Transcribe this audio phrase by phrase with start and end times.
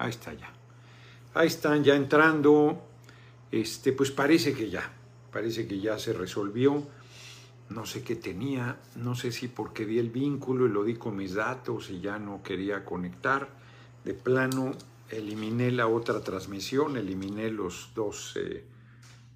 [0.00, 0.52] ahí está ya.
[1.34, 2.82] Ahí están ya entrando.
[3.52, 4.90] Este, pues parece que ya,
[5.32, 6.86] parece que ya se resolvió.
[7.68, 11.16] No sé qué tenía, no sé si porque di el vínculo y lo di con
[11.16, 13.48] mis datos y ya no quería conectar.
[14.04, 14.72] De plano,
[15.08, 18.64] eliminé la otra transmisión, eliminé los dos eh,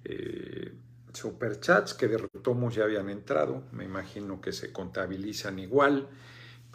[0.03, 0.73] eh,
[1.13, 3.63] superchats que de retomos ya habían entrado.
[3.71, 6.09] Me imagino que se contabilizan igual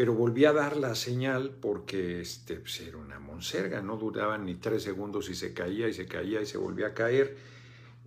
[0.00, 4.54] pero volví a dar la señal porque este, pues, era una monserga, no duraban ni
[4.54, 7.36] tres segundos y se caía y se caía y se volvía a caer.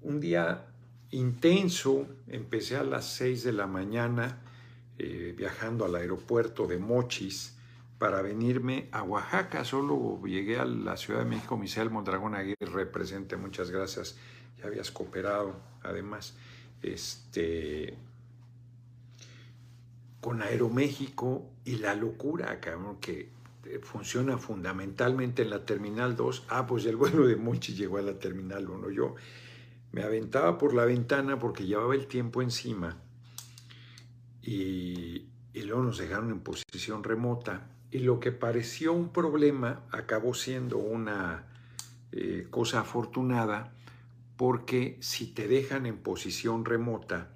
[0.02, 0.66] Un día
[1.12, 4.42] intenso, empecé a las seis de la mañana
[4.98, 7.60] eh, viajando al aeropuerto de Mochis
[8.00, 9.64] para venirme a Oaxaca.
[9.64, 14.18] Solo llegué a la Ciudad de México, Misael Mondragón Aguirre, presente, muchas gracias,
[14.58, 16.36] ya habías cooperado además.
[16.82, 17.96] Este,
[20.24, 23.30] con Aeroméxico y la locura, cabrón, que
[23.66, 26.46] eh, funciona fundamentalmente en la Terminal 2.
[26.48, 28.90] Ah, pues el vuelo de Monchi llegó a la Terminal 1.
[28.92, 29.16] Yo
[29.92, 32.98] me aventaba por la ventana porque llevaba el tiempo encima
[34.42, 37.68] y, luego nos dejaron en posición remota.
[37.92, 41.48] Y lo que pareció un problema acabó siendo una
[42.14, 43.74] eh, cosa afortunada
[44.38, 47.34] porque si te dejan en posición remota,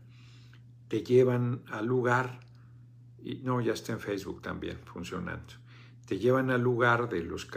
[0.88, 2.47] te llevan al lugar
[3.44, 5.54] no, ya está en Facebook también funcionando.
[6.06, 7.48] Te llevan al lugar de los,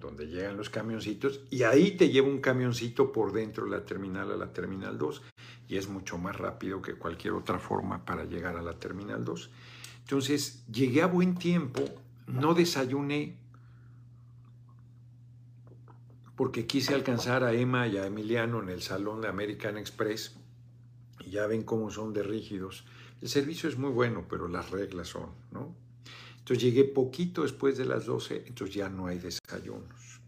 [0.00, 4.32] donde llegan los camioncitos y ahí te lleva un camioncito por dentro de la terminal
[4.32, 5.22] a la terminal 2
[5.68, 9.50] y es mucho más rápido que cualquier otra forma para llegar a la terminal 2.
[10.00, 11.84] Entonces llegué a buen tiempo,
[12.26, 13.36] no desayuné
[16.34, 20.34] porque quise alcanzar a Emma y a Emiliano en el salón de American Express
[21.20, 22.84] y ya ven cómo son de rígidos.
[23.22, 25.76] El servicio es muy bueno, pero las reglas son, ¿no?
[26.38, 30.20] Entonces llegué poquito después de las 12, entonces ya no hay desayunos.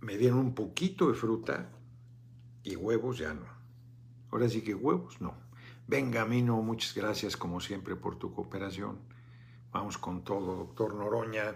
[0.00, 1.70] Me dieron un poquito de fruta
[2.64, 3.46] y huevos ya no.
[4.32, 5.36] Ahora sí que huevos no.
[5.86, 8.98] Venga, Mino, muchas gracias como siempre por tu cooperación.
[9.70, 11.54] Vamos con todo, doctor Noroña.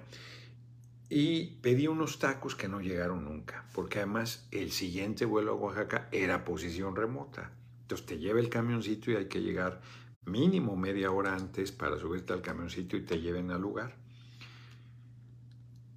[1.09, 6.09] Y pedí unos tacos que no llegaron nunca, porque además el siguiente vuelo a Oaxaca
[6.12, 7.51] era posición remota.
[7.91, 9.81] Entonces te lleva el camioncito y hay que llegar
[10.25, 13.97] mínimo media hora antes para subirte al camioncito y te lleven al lugar.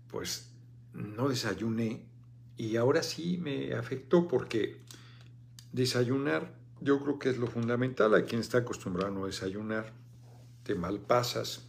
[0.07, 0.51] Pues
[0.93, 2.07] no desayuné
[2.57, 4.81] y ahora sí me afectó porque
[5.71, 8.15] desayunar yo creo que es lo fundamental.
[8.15, 9.93] Hay quien está acostumbrado a no desayunar,
[10.63, 11.67] te malpasas.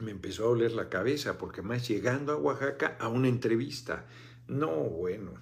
[0.00, 4.06] Me empezó a doler la cabeza porque más llegando a Oaxaca a una entrevista.
[4.48, 5.34] No, bueno.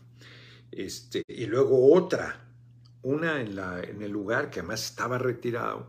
[0.71, 2.48] Este, y luego otra,
[3.03, 5.87] una en, la, en el lugar que además estaba retirado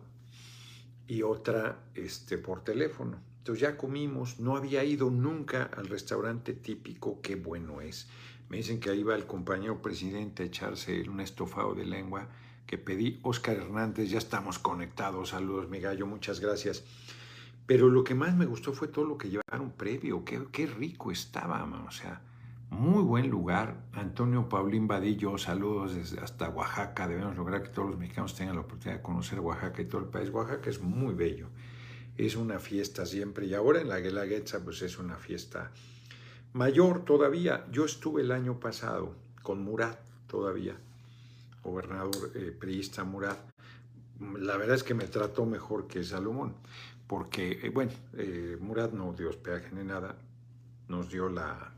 [1.08, 3.20] y otra este, por teléfono.
[3.40, 8.08] Entonces ya comimos, no había ido nunca al restaurante típico, qué bueno es.
[8.48, 12.28] Me dicen que ahí va el compañero presidente a echarse un estofado de lengua
[12.66, 13.20] que pedí.
[13.24, 15.30] Oscar Hernández, ya estamos conectados.
[15.30, 16.84] Saludos, mi gallo, muchas gracias.
[17.66, 20.26] Pero lo que más me gustó fue todo lo que llevaron previo.
[20.26, 22.22] Qué, qué rico estaba, o sea,
[22.70, 23.76] muy buen lugar.
[23.94, 27.08] Antonio Paulín Vadillo, saludos desde hasta Oaxaca.
[27.08, 30.08] Debemos lograr que todos los mexicanos tengan la oportunidad de conocer Oaxaca y todo el
[30.08, 30.30] país.
[30.30, 31.48] Oaxaca es muy bello.
[32.16, 33.48] Es una fiesta siempre.
[33.48, 35.72] Y ahora en la Guelaguetza, pues es una fiesta
[36.54, 37.66] mayor todavía.
[37.72, 40.78] Yo estuve el año pasado con Murat todavía,
[41.64, 43.40] gobernador eh, priista Murat.
[44.38, 46.56] La verdad es que me trató mejor que Salomón,
[47.08, 50.18] porque, eh, bueno, eh, Murat no dio hospedaje ni nada,
[50.88, 51.74] nos dio la,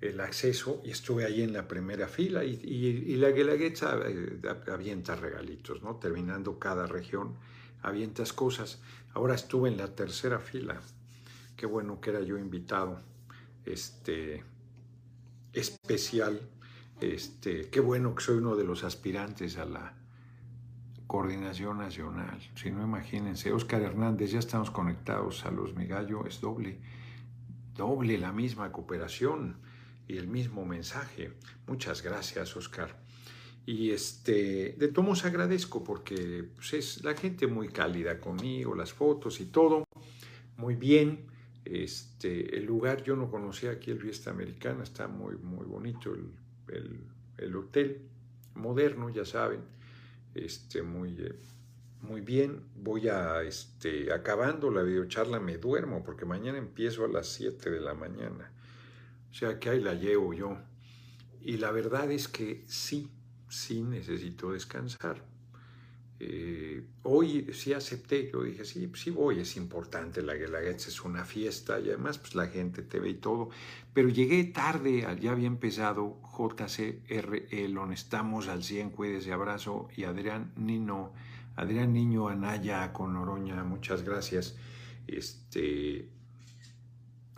[0.00, 4.40] el acceso y estuve ahí en la primera fila y, la Guelaguetza eh,
[4.70, 5.96] avienta regalitos, ¿no?
[5.96, 7.36] Terminando cada región,
[7.82, 8.80] avientas cosas.
[9.14, 10.80] Ahora estuve en la tercera fila.
[11.56, 13.00] Qué bueno que era yo invitado,
[13.64, 14.44] este,
[15.52, 16.40] especial.
[17.00, 19.94] Este, qué bueno que soy uno de los aspirantes a la
[21.06, 22.38] coordinación nacional.
[22.54, 26.80] Si no, imagínense, Oscar Hernández, ya estamos conectados a los Migallo, es doble,
[27.74, 29.65] doble la misma cooperación y
[30.08, 31.32] el mismo mensaje.
[31.66, 32.96] Muchas gracias, Oscar.
[33.66, 39.40] Y este, de todos agradezco porque pues, es la gente muy cálida conmigo, las fotos
[39.40, 39.84] y todo,
[40.56, 41.26] muy bien.
[41.64, 47.00] Este, el lugar, yo no conocía aquí el Fiesta Americana, está muy, muy bonito el,
[47.38, 48.02] el, hotel,
[48.54, 49.62] moderno, ya saben,
[50.36, 51.34] este, muy, eh,
[52.02, 52.62] muy bien.
[52.76, 57.80] Voy a, este, acabando la videocharla, me duermo porque mañana empiezo a las 7 de
[57.80, 58.52] la mañana.
[59.36, 60.56] Sea que ahí la llevo yo.
[61.42, 63.10] Y la verdad es que sí,
[63.50, 65.22] sí necesito descansar.
[66.18, 71.24] eh, hoy sí acepté, yo dije, sí, sí voy, es importante, la Guelaguetza es una
[71.26, 73.50] fiesta y además pues la gente te ve y todo,
[73.92, 81.12] pero llegué tarde, ya había empezado JCRL, estamos al 100, cuídese, abrazo, y Adrián Nino,
[81.56, 84.56] Adrián Niño Anaya con Oroña, muchas gracias,
[85.06, 86.08] este,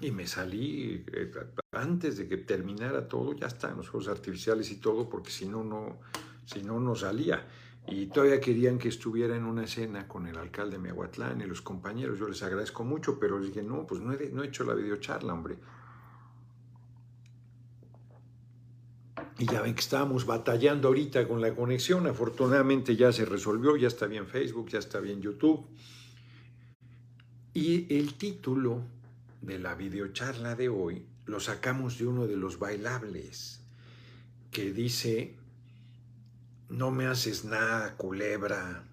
[0.01, 1.33] y me salí eh,
[1.73, 5.65] antes de que terminara todo, ya están los juegos artificiales y todo, porque si no,
[5.65, 5.99] no,
[6.45, 7.47] si no, no salía.
[7.89, 11.63] Y todavía querían que estuviera en una escena con el alcalde de Mehuatlán y los
[11.63, 12.19] compañeros.
[12.19, 14.75] Yo les agradezco mucho, pero les dije, no, pues no he, no he hecho la
[14.75, 15.59] videocharla, hombre.
[19.39, 22.07] Y ya ven que estábamos batallando ahorita con la conexión.
[22.07, 25.67] Afortunadamente ya se resolvió, ya está bien Facebook, ya está bien YouTube.
[27.55, 28.98] Y el título
[29.41, 33.61] de la videocharla de hoy lo sacamos de uno de los bailables
[34.51, 35.39] que dice
[36.69, 38.85] no me haces nada, culebra.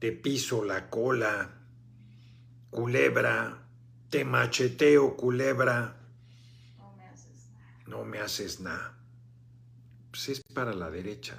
[0.00, 1.54] Te piso la cola,
[2.70, 3.62] culebra.
[4.10, 5.96] Te macheteo, culebra.
[6.78, 7.84] No me haces nada.
[7.86, 8.98] No me haces nada.
[10.10, 11.38] Pues es para la derecha.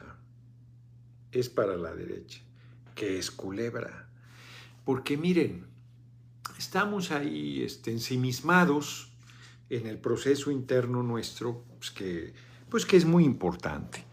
[1.31, 2.39] Es para la derecha.
[2.95, 4.09] Que es culebra.
[4.85, 5.67] Porque miren,
[6.57, 9.11] estamos ahí este, ensimismados
[9.69, 12.33] en el proceso interno nuestro, pues que,
[12.69, 14.05] pues que es muy importante.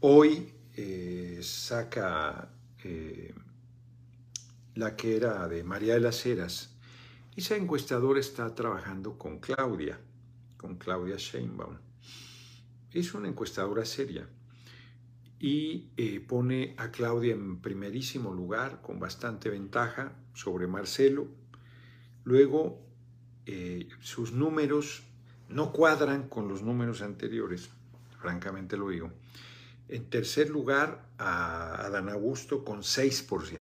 [0.00, 2.50] Hoy eh, saca
[2.84, 3.34] eh,
[4.74, 6.76] la que era de María de las Heras.
[7.36, 10.00] Esa encuestadora está trabajando con Claudia,
[10.56, 11.78] con Claudia Sheinbaum.
[12.92, 14.28] Es una encuestadora seria
[15.38, 21.28] y eh, pone a Claudia en primerísimo lugar con bastante ventaja sobre Marcelo.
[22.24, 22.80] Luego
[24.00, 25.02] sus números
[25.48, 27.70] no cuadran con los números anteriores,
[28.20, 29.10] francamente lo digo.
[29.88, 33.58] En tercer lugar, a Adán Augusto con 6%.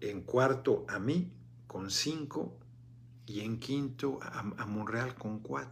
[0.00, 1.30] En cuarto, a mí
[1.66, 2.52] con 5%.
[3.26, 5.68] Y en quinto, a, Monreal con 4%.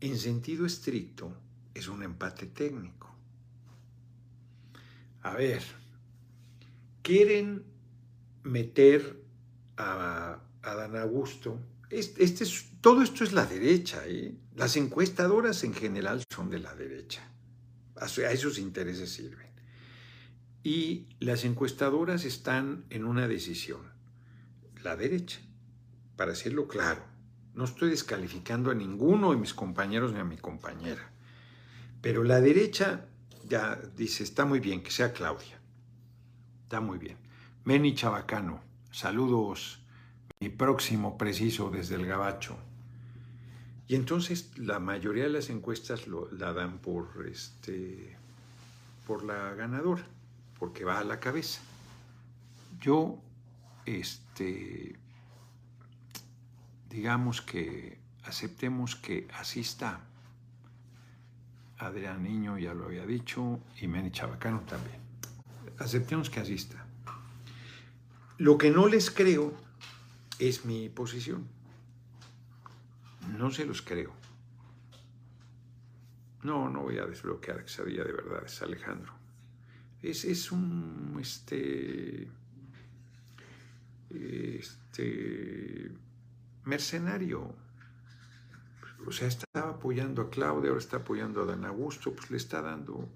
[0.00, 1.36] En sentido estricto,
[1.74, 3.14] es un empate técnico.
[5.22, 5.62] A ver,
[7.02, 7.64] quieren
[8.42, 9.23] meter
[9.76, 11.58] a Adán Augusto.
[11.90, 14.02] Este, es, todo esto es la derecha.
[14.06, 14.34] ¿eh?
[14.56, 17.22] Las encuestadoras en general son de la derecha
[17.96, 19.46] a esos intereses sirven.
[20.62, 23.80] Y las encuestadoras están en una decisión,
[24.82, 25.40] la derecha,
[26.16, 27.02] para decirlo claro.
[27.54, 31.12] No estoy descalificando a ninguno de mis compañeros ni a mi compañera,
[32.00, 33.06] pero la derecha
[33.46, 35.60] ya dice, está muy bien, que sea Claudia.
[36.62, 37.18] Está muy bien.
[37.64, 38.62] Meni Chabacano,
[38.94, 39.80] saludos,
[40.38, 42.56] mi próximo preciso desde el Gabacho.
[43.88, 48.16] Y entonces la mayoría de las encuestas la dan por, este,
[49.04, 50.06] por la ganadora,
[50.60, 51.60] porque va a la cabeza.
[52.80, 53.18] Yo,
[53.84, 54.96] este,
[56.88, 60.00] digamos que aceptemos que así está.
[61.78, 65.00] Adrián Niño ya lo había dicho y Meni Chabacano también.
[65.78, 66.83] Aceptemos que así está.
[68.38, 69.54] Lo que no les creo
[70.38, 71.46] es mi posición.
[73.38, 74.12] No se los creo.
[76.42, 79.12] No, no voy a desbloquear que sabía de verdad, es Alejandro.
[80.02, 82.28] Es, es un este,
[84.10, 85.92] este
[86.64, 87.54] mercenario.
[89.06, 92.60] O sea, estaba apoyando a Claudia, ahora está apoyando a Dan Augusto, pues le está
[92.60, 93.08] dando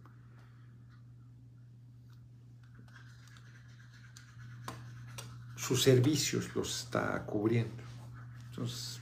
[5.69, 7.83] sus servicios, los está cubriendo.
[8.51, 8.99] Entonces,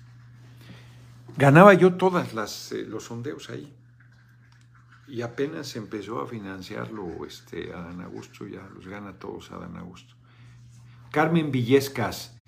[1.39, 3.71] Ganaba yo todas las eh, los sondeos ahí.
[5.07, 10.15] Y apenas empezó a financiarlo este, Adán Augusto, ya los gana todos Adán Augusto.
[11.13, 12.39] Carmen Villescas,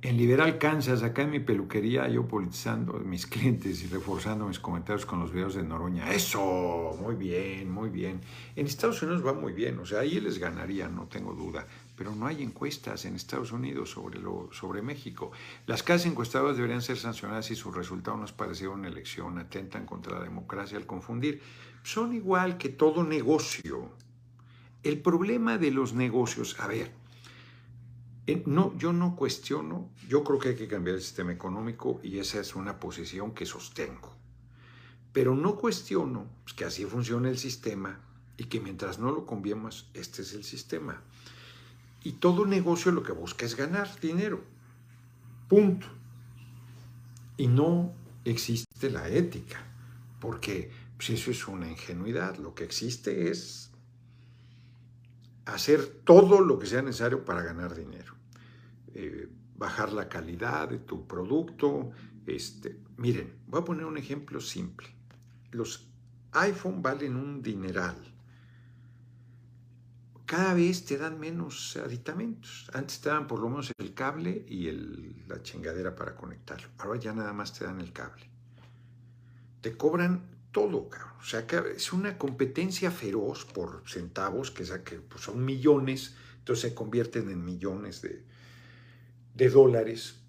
[0.00, 5.04] en Liberal Kansas, acá en mi peluquería, yo politizando mis clientes y reforzando mis comentarios
[5.04, 6.10] con los videos de Noroña.
[6.12, 8.20] Eso, muy bien, muy bien.
[8.56, 11.66] En Estados Unidos va muy bien, o sea, ahí les ganaría, no tengo duda
[11.98, 15.32] pero no hay encuestas en Estados Unidos sobre, lo, sobre México.
[15.66, 19.36] Las casas encuestadoras deberían ser sancionadas si su resultado no es parecido a una elección,
[19.36, 21.42] atentan contra la democracia al confundir.
[21.82, 23.90] Son igual que todo negocio.
[24.84, 26.92] El problema de los negocios, a ver,
[28.46, 32.38] no, yo no cuestiono, yo creo que hay que cambiar el sistema económico y esa
[32.38, 34.14] es una posición que sostengo.
[35.12, 37.98] Pero no cuestiono pues, que así funciona el sistema
[38.36, 41.02] y que mientras no lo cambiemos, este es el sistema.
[42.02, 44.42] Y todo negocio lo que busca es ganar dinero.
[45.48, 45.86] Punto.
[47.36, 47.92] Y no
[48.24, 49.58] existe la ética,
[50.20, 52.36] porque pues, eso es una ingenuidad.
[52.36, 53.70] Lo que existe es
[55.46, 58.14] hacer todo lo que sea necesario para ganar dinero.
[58.94, 61.90] Eh, bajar la calidad de tu producto.
[62.26, 64.88] Este, miren, voy a poner un ejemplo simple.
[65.50, 65.88] Los
[66.32, 67.96] iPhone valen un dineral.
[70.32, 72.70] Cada vez te dan menos aditamentos.
[72.74, 74.70] Antes te daban por lo menos el cable y
[75.26, 76.68] la chingadera para conectarlo.
[76.76, 78.28] Ahora ya nada más te dan el cable.
[79.62, 81.14] Te cobran todo, cabrón.
[81.18, 86.70] O sea, que es una competencia feroz por centavos, que, que pues, son millones, entonces
[86.70, 88.22] se convierten en millones de,
[89.34, 90.20] de dólares.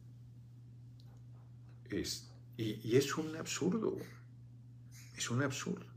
[1.92, 3.98] y, y es un absurdo.
[5.18, 5.88] Es un absurdo.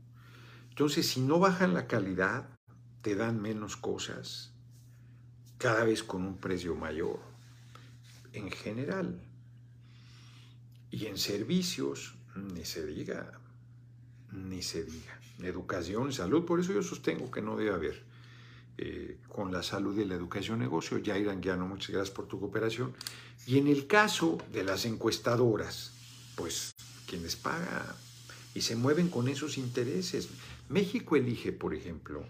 [0.67, 2.52] Entonces, si no bajan la calidad,
[3.03, 4.51] te dan menos cosas,
[5.59, 7.19] cada vez con un precio mayor,
[8.31, 9.21] en general.
[10.89, 13.39] Y en servicios, ni se diga,
[14.31, 15.19] ni se diga.
[15.39, 18.03] Educación, salud, por eso yo sostengo que no debe haber
[18.77, 20.97] eh, con la salud y la educación negocio.
[20.97, 22.93] ya irán Guiano, muchas gracias por tu cooperación.
[23.45, 25.91] Y en el caso de las encuestadoras,
[26.35, 26.73] pues
[27.05, 27.83] quienes pagan
[28.55, 30.29] y se mueven con esos intereses.
[30.69, 32.23] México elige, por ejemplo,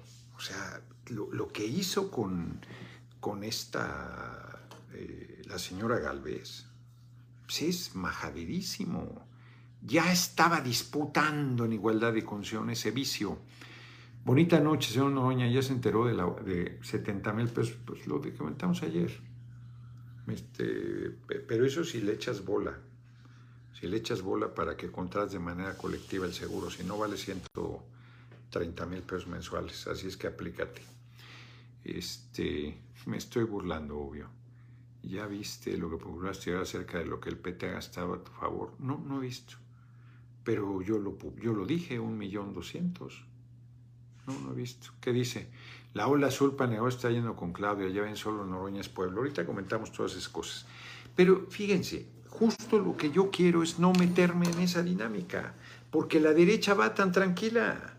[0.43, 2.59] sea, lo, que hizo con,
[3.19, 6.65] con esta, eh, la señora Galvez,
[7.45, 9.27] pues es majaderísimo
[9.85, 13.39] ya estaba disputando en igualdad de condiciones ese vicio.
[14.23, 18.21] Bonita noche, señor Noroña, ya se enteró de, la, de 70 mil pesos, pues lo
[18.21, 19.11] que comentamos ayer.
[20.27, 22.79] Este, pero eso si le echas bola,
[23.77, 27.17] si le echas bola para que contrates de manera colectiva el seguro, si no vale
[28.53, 30.81] 130 mil pesos mensuales, así es que aplícate.
[31.83, 34.29] Este, me estoy burlando, obvio.
[35.01, 38.31] ¿Ya viste lo que publicaste acerca de lo que el PT ha gastado a tu
[38.31, 38.73] favor?
[38.79, 39.55] No, no he visto.
[40.43, 43.25] Pero yo lo, yo lo dije, un millón doscientos.
[44.27, 44.91] No, no he visto.
[45.01, 45.49] ¿Qué dice?
[45.93, 49.19] La ola azul paneó está yendo con Claudia, ya ven solo Noroña es pueblo.
[49.19, 50.65] Ahorita comentamos todas esas cosas.
[51.15, 55.53] Pero fíjense, justo lo que yo quiero es no meterme en esa dinámica,
[55.91, 57.97] porque la derecha va tan tranquila.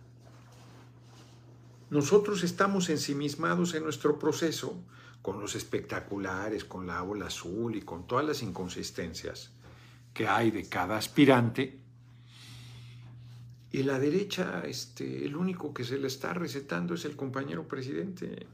[1.91, 4.83] Nosotros estamos ensimismados en nuestro proceso
[5.23, 9.51] con los espectaculares, con la ola azul y con todas las inconsistencias
[10.13, 11.85] que hay de cada aspirante
[13.75, 18.47] y la derecha, este, el único que se le está recetando es el compañero presidente.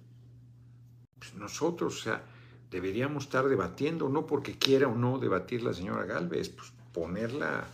[1.18, 2.22] Pues nosotros, o sea,
[2.70, 7.66] deberíamos estar debatiendo, no porque quiera o no debatir la señora Galvez, pues ponerla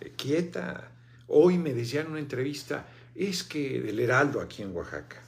[0.00, 0.90] eh, quieta.
[1.26, 2.88] Hoy me decía en una entrevista,
[3.26, 5.22] es que del Heraldo aquí en Oaxaca,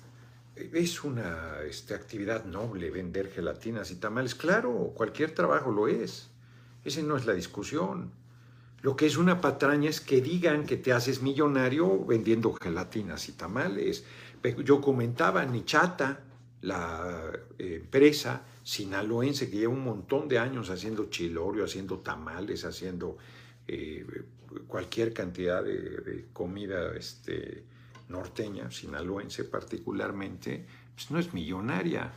[0.73, 4.35] es una este, actividad noble vender gelatinas y tamales.
[4.35, 6.29] Claro, cualquier trabajo lo es.
[6.85, 8.13] Esa no es la discusión.
[8.83, 13.33] Lo que es una patraña es que digan que te haces millonario vendiendo gelatinas y
[13.33, 14.05] tamales.
[14.65, 16.21] Yo comentaba, Nichata,
[16.63, 23.19] la eh, empresa sinaloense que lleva un montón de años haciendo chilorio, haciendo tamales, haciendo
[23.67, 24.07] eh,
[24.67, 27.65] cualquier cantidad de, comida este,
[28.11, 32.13] norteña, sinaloense particularmente, pues no es millonaria.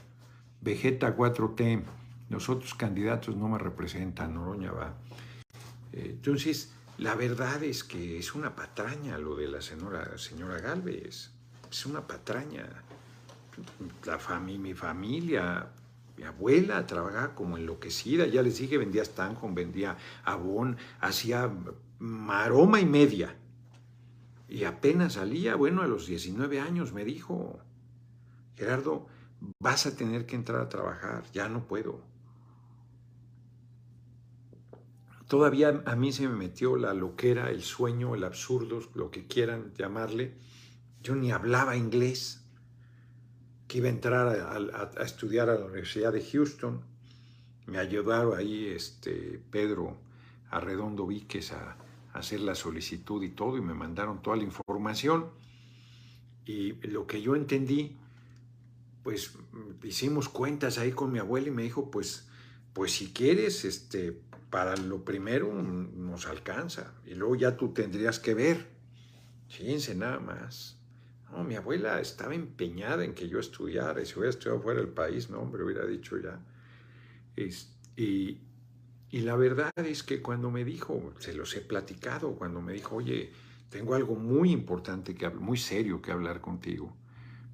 [0.61, 1.83] Vegeta 4T,
[2.29, 4.93] los otros candidatos no me representan, Noroña va.
[5.91, 11.31] Entonces, la verdad es que es una patraña lo de la señora, señora Galvez.
[11.69, 12.67] Es una patraña.
[14.05, 15.67] La mi familia,
[16.17, 18.25] mi abuela trabajaba como enloquecida.
[18.27, 21.51] Ya les dije, vendía Stanton, vendía Avon, hacía
[21.99, 23.35] maroma y media.
[24.53, 27.59] Y apenas salía, bueno, a los 19 años me dijo,
[28.55, 29.07] Gerardo,
[29.57, 32.03] vas a tener que entrar a trabajar, ya no puedo.
[35.27, 39.73] Todavía a mí se me metió la loquera, el sueño, el absurdo, lo que quieran
[39.73, 40.37] llamarle.
[41.01, 42.45] Yo ni hablaba inglés,
[43.67, 46.83] que iba a entrar a, estudiar a la Universidad de Houston.
[47.65, 49.97] Me ayudaron ahí este, Pedro
[50.51, 51.77] Arredondo Víquez a, a
[52.13, 55.29] hacer la solicitud y todo, y me mandaron toda la información.
[56.45, 57.97] Y lo que yo entendí,
[59.03, 59.37] pues
[59.83, 62.27] hicimos cuentas ahí con mi abuela y me dijo, pues,
[62.73, 68.35] pues si quieres, este, para lo primero nos alcanza y luego ya tú tendrías que
[68.35, 68.67] ver.
[69.49, 70.77] Fíjense nada más.
[71.31, 74.89] No, mi abuela estaba empeñada en que yo estudiara y si hubiera estudiado fuera del
[74.89, 76.39] país, no, hombre, hubiera dicho ya.
[77.35, 77.49] y,
[77.99, 78.41] y
[79.21, 83.31] la verdad es que cuando me dijo, se los he platicado, cuando me dijo, oye,
[83.69, 86.95] tengo algo muy importante, que, muy serio que hablar contigo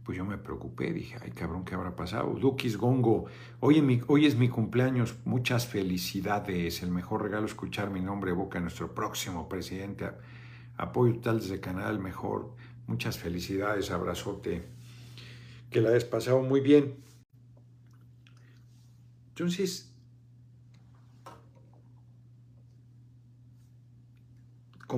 [0.09, 2.33] pues yo me preocupé, dije, ay cabrón, ¿qué habrá pasado?
[2.33, 3.25] Dukis Gongo,
[3.59, 8.95] hoy, hoy es mi cumpleaños, muchas felicidades, el mejor regalo escuchar mi nombre boca nuestro
[8.95, 10.09] próximo presidente,
[10.77, 12.55] apoyo tal desde Canal Mejor,
[12.87, 14.63] muchas felicidades, abrazote.
[15.69, 16.95] que la hayas pasado muy bien.
[19.27, 19.93] Entonces,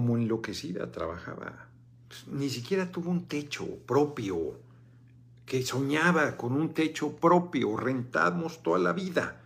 [0.01, 1.67] como enloquecida trabajaba.
[2.25, 4.59] Ni siquiera tuvo un techo propio,
[5.45, 7.77] que soñaba con un techo propio.
[7.77, 9.43] Rentamos toda la vida,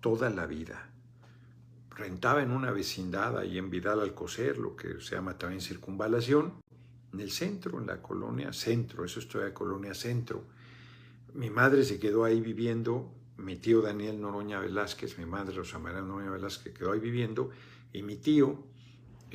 [0.00, 0.88] toda la vida.
[1.90, 6.54] Rentaba en una vecindad ahí en Vidal Alcocer, lo que se llama también circunvalación,
[7.12, 10.44] en el centro, en la colonia centro, eso es toda colonia centro.
[11.34, 16.00] Mi madre se quedó ahí viviendo, mi tío Daniel Noroña Velázquez, mi madre Rosa María
[16.00, 17.50] Noroña Velázquez quedó ahí viviendo,
[17.92, 18.64] y mi tío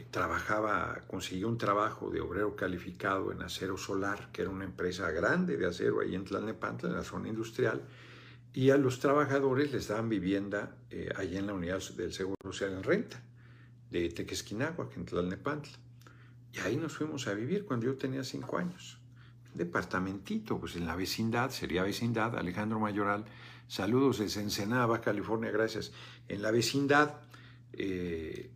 [0.01, 5.55] trabajaba, consiguió un trabajo de obrero calificado en acero solar, que era una empresa grande
[5.57, 7.83] de acero ahí en Tlalnepantla, en la zona industrial,
[8.53, 12.73] y a los trabajadores les daban vivienda eh, allí en la unidad del Seguro Social
[12.73, 13.23] en renta,
[13.89, 15.77] de Tequesquinagua, en Tlalnepantla.
[16.53, 18.99] Y ahí nos fuimos a vivir cuando yo tenía cinco años.
[19.51, 23.25] Un departamentito, pues en la vecindad, sería vecindad, Alejandro Mayoral.
[23.67, 25.91] Saludos desde Ensenada, California, gracias.
[26.27, 27.21] En la vecindad,
[27.73, 28.52] eh,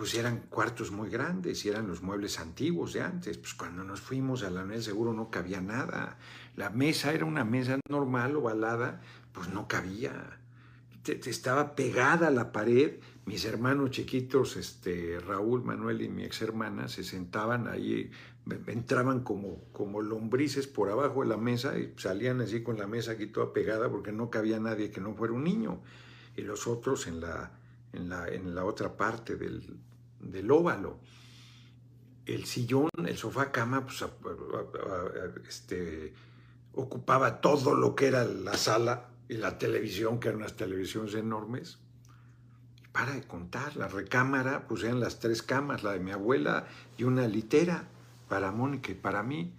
[0.00, 3.36] pues eran cuartos muy grandes y eran los muebles antiguos de antes.
[3.36, 6.16] Pues cuando nos fuimos a la seguro no cabía nada.
[6.56, 9.02] La mesa era una mesa normal, ovalada,
[9.34, 10.40] pues no cabía.
[11.04, 12.94] Estaba pegada a la pared
[13.26, 18.10] mis hermanos chiquitos, este, Raúl, Manuel y mi ex hermana, se sentaban ahí,
[18.68, 23.12] entraban como, como lombrices por abajo de la mesa y salían así con la mesa
[23.12, 25.82] aquí toda pegada porque no cabía nadie que no fuera un niño.
[26.38, 27.52] Y los otros en la,
[27.92, 29.78] en la, en la otra parte del,
[30.20, 31.00] del óvalo.
[32.26, 34.04] El sillón, el sofá cama, pues,
[35.48, 36.14] este,
[36.72, 41.78] ocupaba todo lo que era la sala y la televisión, que eran unas televisiones enormes
[42.92, 46.66] para de contar, la recámara, pues eran las tres camas, la de mi abuela
[46.98, 47.84] y una litera
[48.28, 49.54] para Mónica y para mí,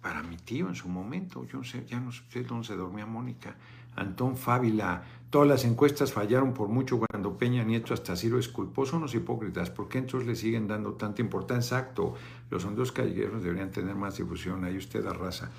[0.00, 1.44] para mi tío en su momento.
[1.46, 3.56] Yo no sé, ya no sé dónde se dormía Mónica.
[3.96, 8.96] Antón Fábila, todas las encuestas fallaron por mucho cuando Peña Nieto hasta Ciro es culposo,
[8.96, 9.70] unos hipócritas.
[9.70, 11.78] ¿Por qué entonces le siguen dando tanta importancia?
[11.78, 12.14] Exacto,
[12.50, 14.64] los hondos callejeros deberían tener más difusión.
[14.64, 15.50] Ahí usted arrasa.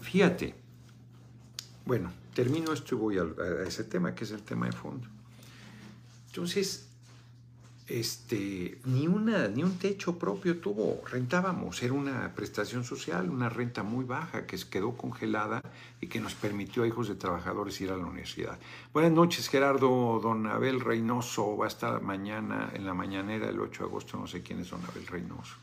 [0.00, 0.54] Fíjate,
[1.84, 3.26] bueno, termino esto y voy a
[3.66, 5.06] ese tema, que es el tema de fondo.
[6.28, 6.88] Entonces,
[7.86, 13.82] este, ni, una, ni un techo propio tuvo, rentábamos, era una prestación social, una renta
[13.82, 15.60] muy baja que quedó congelada
[16.00, 18.58] y que nos permitió a hijos de trabajadores ir a la universidad.
[18.92, 23.82] Buenas noches, Gerardo, don Abel Reynoso va a estar mañana en la mañanera el 8
[23.82, 25.56] de agosto, no sé quién es don Abel Reynoso.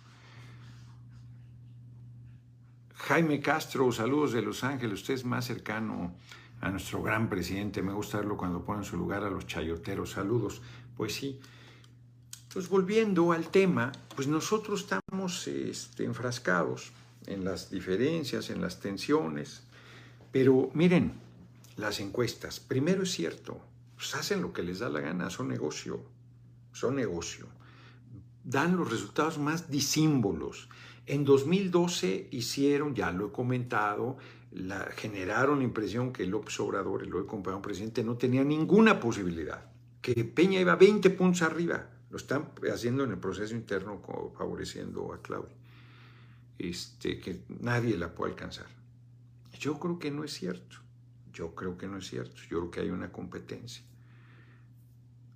[2.94, 6.14] Jaime Castro, saludos de Los Ángeles, usted es más cercano
[6.62, 7.82] a nuestro gran presidente.
[7.82, 10.12] Me gusta verlo cuando pone en su lugar a los chayoteros.
[10.12, 10.62] Saludos.
[10.96, 11.40] Pues sí.
[12.54, 16.92] Pues volviendo al tema, pues nosotros estamos este, enfrascados
[17.26, 19.64] en las diferencias, en las tensiones.
[20.34, 21.14] Pero miren,
[21.78, 23.62] las encuestas, primero es cierto,
[23.96, 26.02] pues hacen lo que les da la gana, son negocio,
[26.74, 27.48] son negocio.
[28.44, 30.68] Dan los resultados más disímbolos.
[31.06, 34.18] En 2012 hicieron, ya lo he comentado,
[34.98, 40.26] generaron la impresión que López Obrador, el hoy compañero presidente, no tenía ninguna posibilidad, que
[40.26, 41.91] Peña iba 20 puntos arriba.
[42.12, 44.02] Lo están haciendo en el proceso interno
[44.38, 45.56] favoreciendo a Claudia.
[46.60, 48.68] Este, que nadie la puede alcanzar.
[49.58, 50.78] Yo creo que no es cierto.
[51.32, 52.36] Yo creo que no es cierto.
[52.50, 53.84] Yo creo que hay una competencia.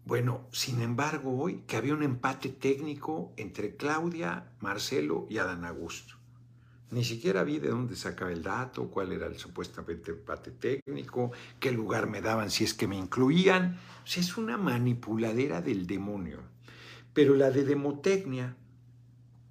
[0.03, 6.15] Bueno, sin embargo, hoy que había un empate técnico entre Claudia, Marcelo y Adán Augusto.
[6.91, 11.71] Ni siquiera vi de dónde sacaba el dato, cuál era el supuestamente empate técnico, qué
[11.71, 13.79] lugar me daban si es que me incluían.
[14.03, 16.54] O sea, es una manipuladera del demonio.
[17.15, 18.55] Pero la de demotecnia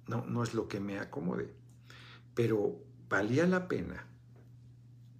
[0.07, 1.53] no, no es lo que me acomode.
[2.35, 4.07] Pero valía la pena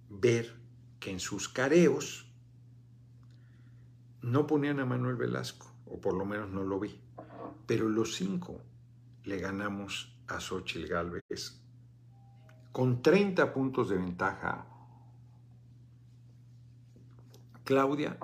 [0.08, 0.54] ver
[1.00, 2.32] que en sus careos
[4.22, 6.98] no ponían a Manuel Velasco, o por lo menos no lo vi.
[7.66, 8.62] Pero los cinco
[9.24, 11.60] le ganamos a Xochitl Galvez
[12.70, 14.66] con 30 puntos de ventaja.
[17.64, 18.18] Claudia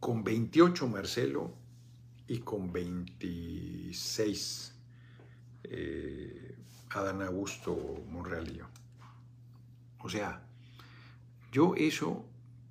[0.00, 1.67] con 28 Marcelo
[2.28, 4.74] y con 26
[5.64, 6.56] eh,
[6.90, 8.66] Adán Augusto Monreal
[10.00, 10.42] O sea,
[11.50, 12.24] yo eso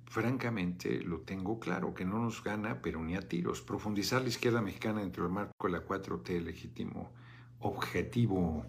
[0.06, 3.60] francamente lo tengo claro, que no nos gana, pero ni a tiros.
[3.60, 7.12] Profundizar la izquierda mexicana dentro del marco de la 4T, legítimo
[7.60, 8.64] objetivo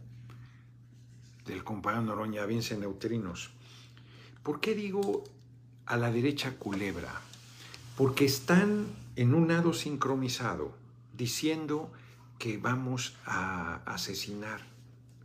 [1.46, 3.52] del compañero Noroña Vince Neutrinos.
[4.44, 5.24] ¿Por qué digo
[5.86, 7.22] a la derecha culebra?
[7.96, 8.88] Porque están
[9.22, 10.72] en un lado sincronizado
[11.18, 11.92] diciendo
[12.38, 14.62] que vamos a asesinar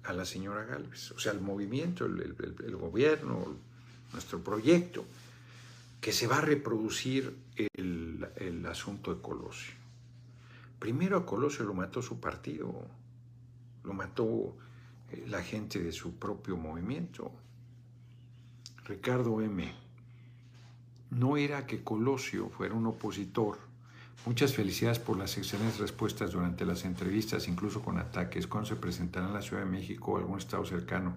[0.02, 3.56] a la señora Galvez, o sea, el movimiento, el gobierno,
[4.12, 5.04] nuestro proyecto,
[6.00, 9.74] que se va a reproducir el, el asunto de Colosio.
[10.80, 12.74] Primero a Colosio lo mató su partido,
[13.84, 14.56] lo mató
[15.12, 17.30] eh, la gente de su propio movimiento.
[18.86, 19.72] Ricardo M.
[21.10, 23.63] No era que Colosio fuera un opositor.
[24.26, 28.46] Muchas felicidades por las excelentes respuestas durante las entrevistas, incluso con ataques.
[28.46, 31.14] ¿Cuándo se presentará en la Ciudad de México o algún estado cercano?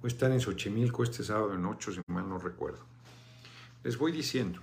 [0.00, 2.84] Voy a estar en Xochimilco este sábado en 8, si mal no recuerdo.
[3.84, 4.60] Les voy diciendo,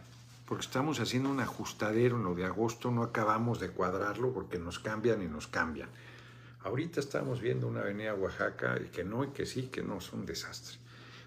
[0.48, 4.80] porque estamos haciendo un ajustadero en lo de agosto, no acabamos de cuadrarlo porque nos
[4.80, 5.90] cambian y nos cambian.
[6.64, 10.12] Ahorita estamos viendo una avenida Oaxaca y que no, y que sí, que no, es
[10.14, 10.78] un desastre.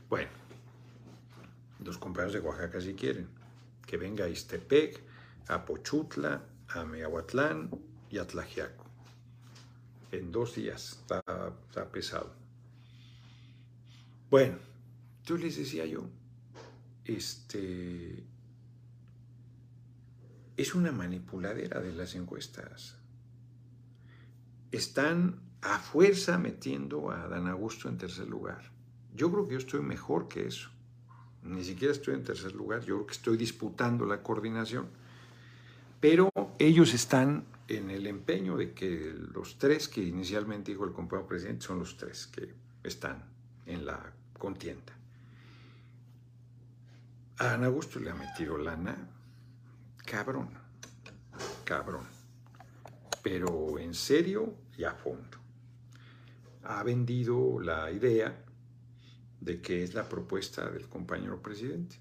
[0.08, 0.30] Bueno,
[1.84, 3.28] los compañeros de Oaxaca si quieren,
[3.86, 5.00] que venga Istepec,
[5.48, 7.70] a Pochutla, a Meahuatlán
[8.10, 8.84] y a Tlajiaco.
[10.12, 11.22] En dos días, está,
[11.68, 12.32] está pesado.
[14.30, 14.58] Bueno,
[15.20, 16.08] entonces les decía yo,
[17.04, 18.24] este,
[20.56, 22.96] es una manipuladera de las encuestas.
[24.70, 28.70] Están a fuerza metiendo a Dan Augusto en tercer lugar.
[29.14, 30.68] Yo creo que yo estoy mejor que eso.
[31.42, 34.88] Ni siquiera estoy en tercer lugar, yo creo que estoy disputando la coordinación.
[36.00, 41.28] Pero ellos están en el empeño de que los tres que inicialmente dijo el compañero
[41.28, 43.24] presidente son los tres que están
[43.66, 44.92] en la contienda.
[47.38, 48.96] A Ana Augusto le ha metido lana,
[50.04, 50.48] cabrón,
[51.64, 52.06] cabrón,
[53.22, 55.38] pero en serio y a fondo.
[56.64, 58.44] Ha vendido la idea
[59.40, 61.96] de que es la propuesta del compañero presidente.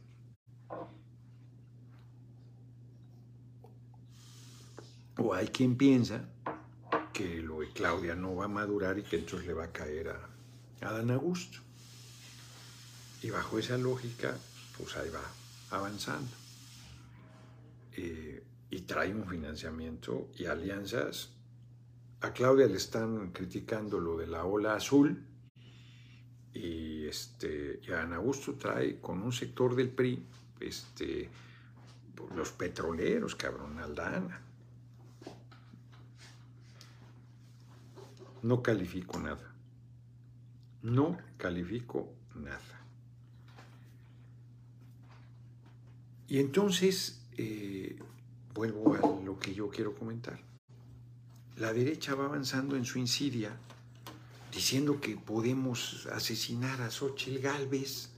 [5.17, 6.29] O hay quien piensa
[7.13, 10.09] que lo de Claudia no va a madurar y que entonces le va a caer
[10.09, 10.29] a,
[10.81, 11.59] a Augusto.
[13.23, 14.37] Y bajo esa lógica,
[14.77, 15.23] pues ahí va
[15.75, 16.29] avanzando.
[17.93, 21.31] Eh, y trae un financiamiento y alianzas.
[22.21, 25.25] A Claudia le están criticando lo de la ola azul
[26.53, 30.23] y, este, a Ana Augusto trae con un sector del PRI
[30.59, 31.29] este,
[32.35, 34.46] los petroleros, cabrón, Aldana.
[38.43, 39.53] No califico nada.
[40.81, 42.85] No califico nada.
[46.27, 47.97] Y entonces, eh,
[48.53, 50.39] vuelvo a lo que yo quiero comentar.
[51.55, 53.57] La derecha va avanzando en su insidia,
[54.53, 58.09] diciendo que podemos asesinar a Xochitl Galvez.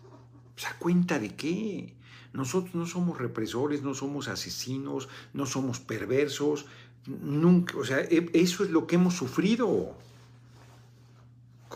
[0.56, 1.96] ¿Se da cuenta de qué?
[2.34, 6.66] Nosotros no somos represores, no somos asesinos, no somos perversos,
[7.08, 9.98] nunca, o sea, e- eso es lo que hemos sufrido.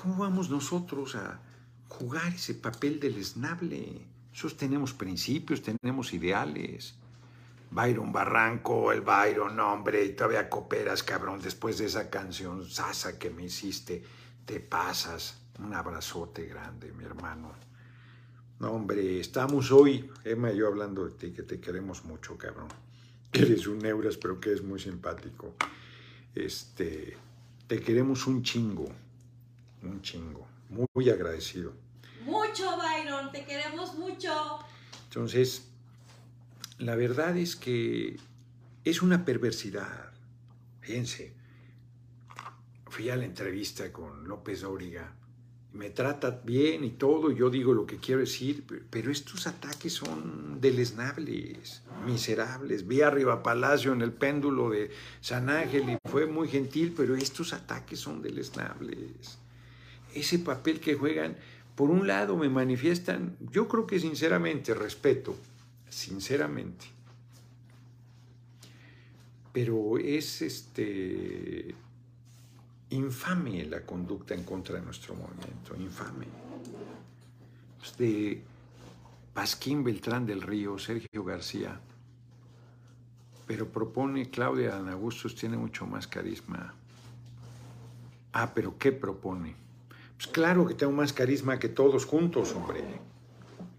[0.04, 1.40] ¿Cómo vamos nosotros a
[1.88, 4.06] jugar ese papel del esnable?
[4.32, 6.96] Nosotros tenemos principios, tenemos ideales.
[7.72, 13.30] Byron Barranco, el Byron, hombre, y todavía cooperas, cabrón, después de esa canción sasa que
[13.30, 14.04] me hiciste,
[14.46, 15.38] te pasas.
[15.60, 17.54] Un abrazote grande, mi hermano.
[18.60, 22.68] No, hombre, estamos hoy, Emma y yo hablando de ti, que te queremos mucho, cabrón.
[23.32, 25.56] Eres un neuras, pero que es muy simpático.
[26.36, 27.16] Este,
[27.68, 28.90] te queremos un chingo,
[29.88, 31.74] un chingo, muy, muy agradecido.
[32.26, 34.60] Mucho, Byron, te queremos mucho.
[35.06, 35.68] Entonces,
[36.78, 38.18] la verdad es que
[38.84, 40.12] es una perversidad.
[40.82, 41.34] Fíjense,
[42.88, 45.16] fui a la entrevista con López Dóriga,
[45.74, 50.62] me trata bien y todo, yo digo lo que quiero decir, pero estos ataques son
[50.62, 52.88] deleznables, miserables.
[52.88, 57.54] Vi arriba Palacio en el péndulo de San Ángel y fue muy gentil, pero estos
[57.54, 59.40] ataques son deleznables.
[60.14, 61.36] Ese papel que juegan,
[61.76, 65.36] por un lado me manifiestan, yo creo que sinceramente, respeto,
[65.90, 66.86] sinceramente.
[69.52, 71.76] Pero es este
[72.90, 76.28] infame la conducta en contra de nuestro movimiento, infame.
[77.98, 78.42] De
[79.34, 81.80] Pasquín Beltrán del Río, Sergio García,
[83.46, 85.00] pero propone Claudia Dan
[85.36, 86.74] tiene mucho más carisma.
[88.32, 89.63] Ah, pero ¿qué propone?
[90.24, 92.82] Pues claro que tengo más carisma que todos juntos, hombre.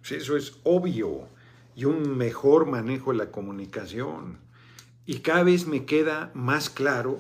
[0.00, 1.26] Pues eso es obvio.
[1.74, 4.36] Y un mejor manejo de la comunicación.
[5.06, 7.18] Y cada vez me queda más claro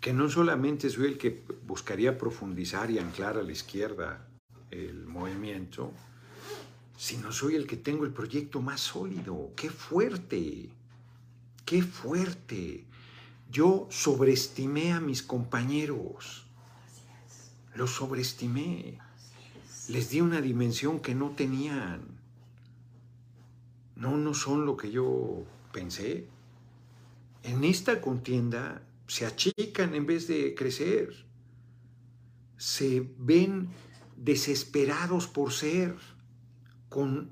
[0.00, 4.28] que no solamente soy el que buscaría profundizar y anclar a la izquierda
[4.70, 5.90] el movimiento,
[6.96, 9.50] sino soy el que tengo el proyecto más sólido.
[9.56, 10.70] ¡Qué fuerte!
[11.64, 12.84] ¡Qué fuerte!
[13.50, 16.45] Yo sobreestimé a mis compañeros.
[17.76, 18.98] Los sobreestimé.
[19.88, 22.00] Les di una dimensión que no tenían.
[23.94, 26.28] No, no son lo que yo pensé.
[27.42, 31.26] En esta contienda se achican en vez de crecer.
[32.56, 33.68] Se ven
[34.16, 35.96] desesperados por ser,
[36.88, 37.30] con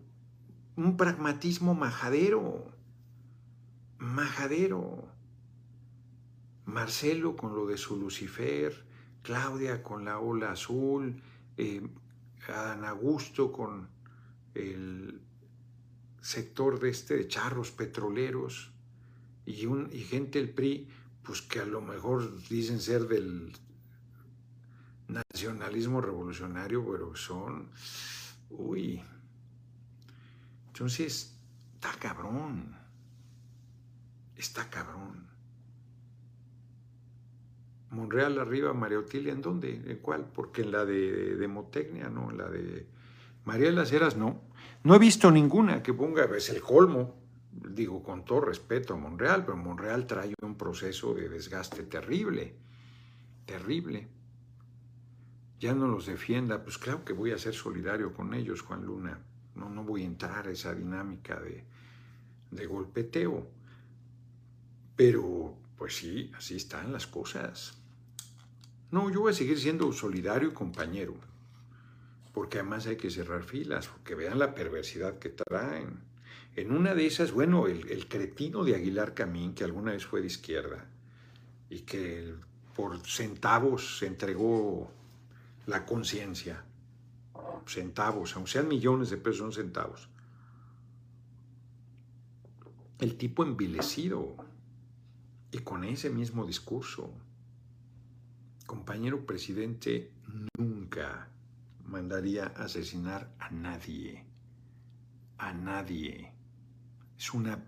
[0.77, 2.71] un pragmatismo majadero.
[3.97, 5.09] Majadero.
[6.67, 8.85] Marcelo con lo de su Lucifer,
[9.25, 11.21] Claudia con la ola azul,
[11.57, 11.81] eh,
[12.47, 13.89] Adán Augusto con
[14.55, 15.19] el
[16.21, 18.71] sector de este de charros petroleros
[19.47, 20.91] y, un, y gente del PRI,
[21.23, 23.57] pues que a lo mejor dicen ser del
[25.09, 27.71] nacionalismo revolucionario, pero son,
[28.51, 29.03] uy,
[30.67, 31.35] entonces
[31.75, 32.77] está cabrón,
[34.37, 35.34] está cabrón.
[37.95, 39.83] Monreal arriba, María Otilia, ¿en dónde?
[39.87, 40.27] ¿En cuál?
[40.33, 42.87] Porque en la de Demotecnia, no, en la de
[43.45, 44.43] María de las Heras, no.
[44.83, 47.15] No he visto ninguna que ponga, es el colmo,
[47.53, 52.55] digo con todo respeto a Monreal, pero Monreal trae un proceso de desgaste terrible,
[53.47, 54.09] terrible.
[55.61, 59.21] Ya no los defienda, pues claro que voy a ser solidario con ellos, Juan Luna.
[59.55, 61.65] No, no voy a entrar a esa dinámica de,
[62.51, 63.49] de golpeteo.
[64.97, 67.84] Pero, pues sí, así están las cosas.
[68.95, 71.17] No, yo voy a seguir siendo solidario y compañero,
[72.33, 75.99] porque además hay que cerrar filas, porque vean la perversidad que traen.
[76.55, 80.29] En una de esas, bueno, el, cretino de Aguilar Camín, que alguna vez fue de
[80.29, 80.87] izquierda,
[81.69, 82.37] y que
[82.77, 84.89] por centavos se entregó
[85.67, 86.65] la conciencia,
[87.67, 90.09] centavos, aunque sean millones de pesos, son centavos.
[93.01, 94.37] El tipo envilecido,
[95.51, 97.13] y con ese mismo discurso,
[98.67, 100.13] compañero presidente
[100.59, 101.29] nunca
[101.85, 104.25] mandaría asesinar a nadie.
[105.39, 106.33] A nadie.
[107.17, 107.63] Es una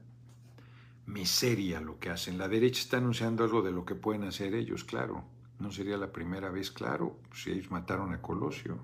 [1.07, 2.39] miseria lo que hacen.
[2.39, 5.25] La derecha está anunciando algo de lo que pueden hacer ellos, claro.
[5.59, 8.79] No sería la primera vez, claro, si ellos mataron a Colosio.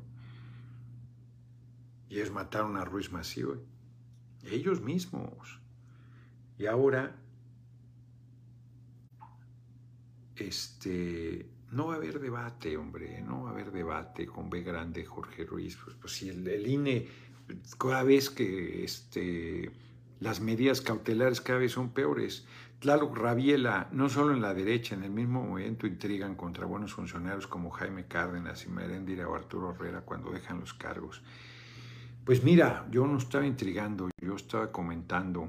[2.08, 3.64] Y ellos mataron a Ruiz Massieu.
[4.44, 5.60] Ellos mismos.
[6.58, 7.16] Y ahora,
[10.36, 15.04] este, no va a haber debate, hombre, no va a haber debate con B grande
[15.04, 15.78] Jorge Ruiz.
[15.82, 17.08] Pues, pues si el, INE,
[17.78, 19.70] cada vez que este,
[20.20, 22.46] las medidas cautelares cada vez son peores.
[22.78, 27.46] Claro, Rabiela, no solo en la derecha, en el mismo momento intrigan contra buenos funcionarios
[27.46, 31.22] como Jaime Cárdenas y Merendira o Arturo Herrera cuando dejan los cargos.
[32.24, 35.48] Pues mira, yo no estaba intrigando, yo estaba comentando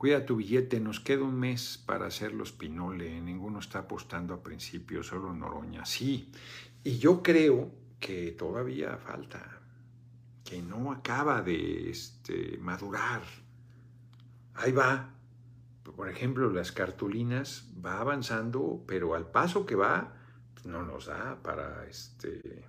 [0.00, 4.42] Cuida tu billete, nos queda un mes para hacer los Pinole, ninguno está apostando a
[4.42, 5.84] principio, solo Noroña.
[5.84, 6.32] Sí,
[6.82, 9.60] y yo creo que todavía falta,
[10.42, 13.20] que no acaba de este, madurar.
[14.54, 15.16] Ahí va.
[15.94, 20.16] Por ejemplo, las cartulinas va avanzando, pero al paso que va,
[20.64, 22.64] no nos da para, este,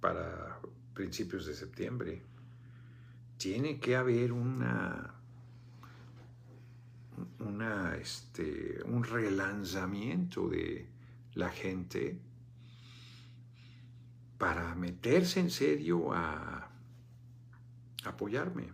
[0.00, 0.58] para
[0.94, 2.22] principios de septiembre.
[3.36, 5.20] Tiene que haber una
[8.00, 10.88] este, un relanzamiento de
[11.34, 12.20] la gente
[14.38, 16.70] para meterse en serio a
[18.04, 18.72] apoyarme.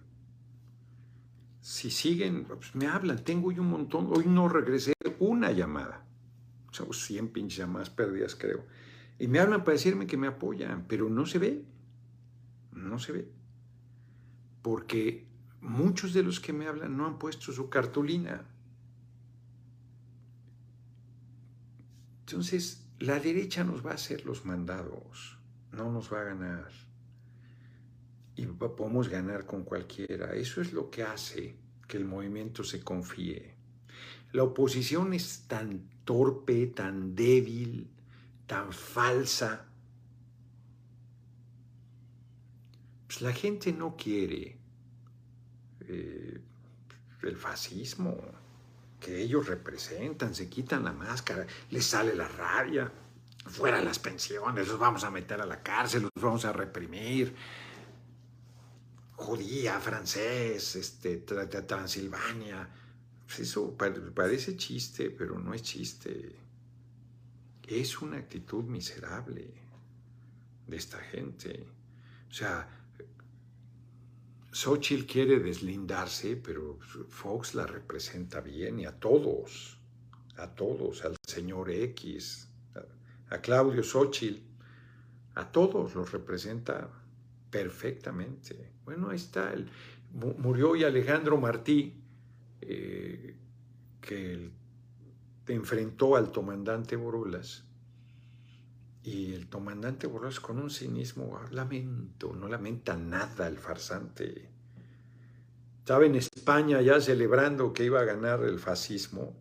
[1.60, 6.04] Si siguen, pues me hablan, tengo yo un montón, hoy no regresé una llamada,
[6.72, 8.64] son 100 pinches llamadas perdidas creo,
[9.18, 11.64] y me hablan para decirme que me apoyan, pero no se ve,
[12.72, 13.28] no se ve,
[14.62, 15.29] porque
[15.60, 18.44] muchos de los que me hablan no han puesto su cartulina.
[22.20, 25.38] Entonces, la derecha nos va a hacer los mandados,
[25.72, 26.70] no nos va a ganar.
[28.36, 30.32] Y podemos ganar con cualquiera.
[30.34, 33.54] Eso es lo que hace que el movimiento se confíe.
[34.32, 37.90] La oposición es tan torpe, tan débil,
[38.46, 39.66] tan falsa.
[43.06, 44.59] Pues la gente no quiere
[45.92, 46.40] eh,
[47.22, 48.16] el fascismo
[49.00, 52.92] que ellos representan, se quitan la máscara, les sale la rabia,
[53.46, 57.34] fuera las pensiones, los vamos a meter a la cárcel, los vamos a reprimir.
[59.16, 62.68] Judía, francés, este, Transilvania.
[63.26, 63.76] Pues eso
[64.14, 66.36] parece chiste, pero no es chiste.
[67.66, 69.52] Es una actitud miserable
[70.66, 71.66] de esta gente.
[72.28, 72.79] O sea,
[74.52, 79.78] Xochitl quiere deslindarse, pero Fox la representa bien y a todos,
[80.36, 82.48] a todos, al señor X,
[83.30, 84.42] a, Claudio Xochitl.
[85.36, 86.90] A todos los representa
[87.50, 88.72] perfectamente.
[88.84, 89.52] Bueno, ahí está.
[89.52, 89.70] El,
[90.12, 92.02] murió y Alejandro Martí,
[92.60, 93.36] eh,
[94.00, 94.50] que
[95.46, 97.64] enfrentó al comandante Borolas.
[99.02, 104.50] Y el comandante Borolas con un cinismo, lamento, no lamenta nada el farsante.
[105.78, 109.34] Estaba en España ya celebrando que iba a ganar el fascismo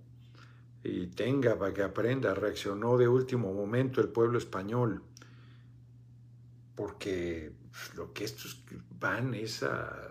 [0.84, 5.04] y tenga para que aprenda, reaccionó de último momento el pueblo español,
[6.76, 7.52] porque
[7.96, 8.64] lo que estos
[8.98, 10.10] van es a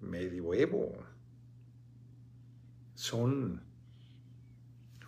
[0.00, 0.96] medioevo,
[2.94, 3.62] son,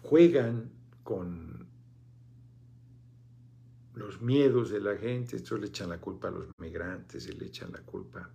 [0.02, 0.70] juegan
[1.02, 1.55] con
[3.96, 7.46] los miedos de la gente, estos le echan la culpa a los migrantes y le
[7.46, 8.30] echan la culpa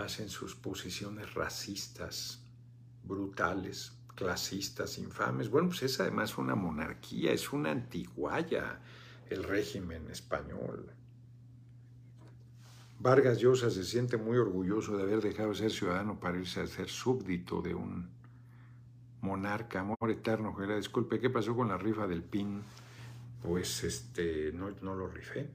[0.00, 2.42] hacen sus posiciones racistas,
[3.04, 5.48] brutales, clasistas, infames.
[5.48, 8.80] Bueno, pues es además una monarquía, es una antiguaya
[9.28, 10.92] el régimen español.
[12.98, 16.66] Vargas Llosa se siente muy orgulloso de haber dejado de ser ciudadano para irse a
[16.66, 18.10] ser súbdito de un
[19.20, 22.62] monarca, amor eterno, que disculpe, ¿qué pasó con la rifa del PIN?
[23.42, 25.50] Pues este, no, no lo rifé.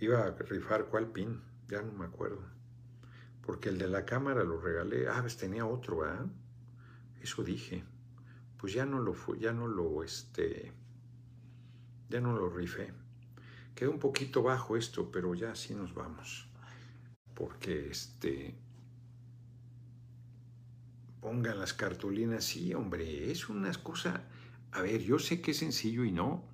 [0.00, 2.52] Iba a rifar cuál PIN, ya no me acuerdo
[3.42, 5.08] porque el de la cámara lo regalé.
[5.08, 6.26] Ah, pues tenía otro, ¿ah?
[7.20, 7.84] Eso dije.
[8.56, 10.72] Pues ya no lo fue, ya no lo, este,
[12.08, 12.92] ya no lo rifé.
[13.74, 16.48] Quedó un poquito bajo esto, pero ya así nos vamos.
[17.34, 18.54] Porque, este,
[21.22, 24.24] pongan las cartulinas, sí, hombre, es una cosa,
[24.72, 26.44] a ver, yo sé que es sencillo y no.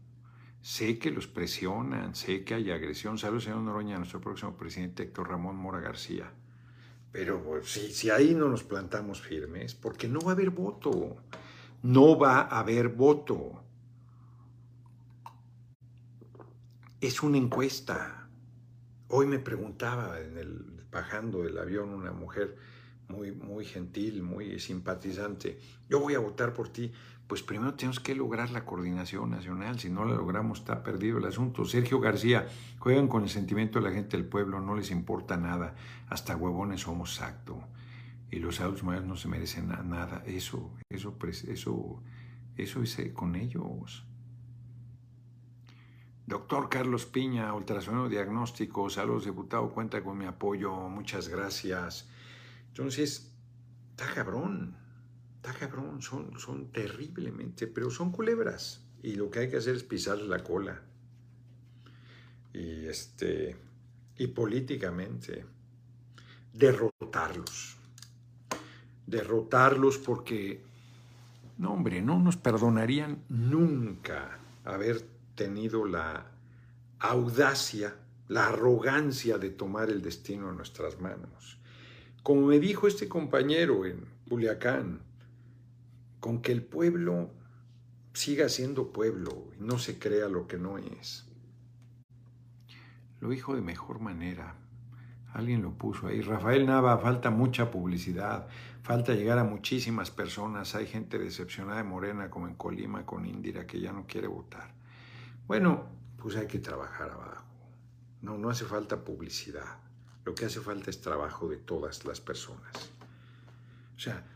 [0.60, 3.16] Sé que los presionan, sé que hay agresión.
[3.16, 6.30] Saludos, señor Noroña, nuestro próximo presidente Héctor Ramón Mora García.
[7.12, 11.16] Pero pues, si, si ahí no nos plantamos firmes, porque no va a haber voto,
[11.82, 13.62] no va a haber voto.
[17.00, 18.28] Es una encuesta.
[19.08, 22.56] Hoy me preguntaba en el bajando del avión una mujer
[23.08, 26.92] muy, muy gentil, muy simpatizante, yo voy a votar por ti
[27.28, 29.78] pues primero tenemos que lograr la coordinación nacional.
[29.78, 31.66] Si no la logramos, está perdido el asunto.
[31.66, 35.74] Sergio García, juegan con el sentimiento de la gente del pueblo, no les importa nada.
[36.08, 37.62] Hasta huevones somos exacto.
[38.30, 40.22] Y los adultos mayores no se merecen nada.
[40.26, 41.18] Eso, eso,
[41.48, 42.02] eso,
[42.56, 44.06] eso es eh, con ellos.
[46.26, 52.08] Doctor Carlos Piña, ultrasonido diagnóstico, saludos diputado, cuenta con mi apoyo, muchas gracias.
[52.78, 53.28] Entonces,
[53.90, 54.76] está cabrón.
[55.34, 58.84] Está cabrón, son, son terriblemente, pero son culebras.
[59.02, 60.80] Y lo que hay que hacer es pisarles la cola.
[62.52, 63.56] Y este.
[64.16, 65.44] Y políticamente.
[66.52, 67.76] Derrotarlos.
[69.08, 70.62] Derrotarlos porque.
[71.58, 75.02] No, hombre, no nos perdonarían nunca haber
[75.34, 76.30] tenido la
[77.00, 77.96] audacia,
[78.28, 81.57] la arrogancia de tomar el destino en nuestras manos.
[82.22, 85.02] Como me dijo este compañero en Culiacán,
[86.20, 87.30] con que el pueblo
[88.12, 91.26] siga siendo pueblo y no se crea lo que no es.
[93.20, 94.56] Lo dijo de mejor manera.
[95.32, 96.20] Alguien lo puso ahí.
[96.20, 98.48] Rafael Nava, falta mucha publicidad,
[98.82, 100.74] falta llegar a muchísimas personas.
[100.74, 104.74] Hay gente decepcionada de Morena, como en Colima, con Indira, que ya no quiere votar.
[105.46, 107.44] Bueno, pues hay que trabajar abajo.
[108.22, 109.78] No, no hace falta publicidad.
[110.28, 112.90] Lo que hace falta es trabajo de todas las personas.
[113.96, 114.26] O sea,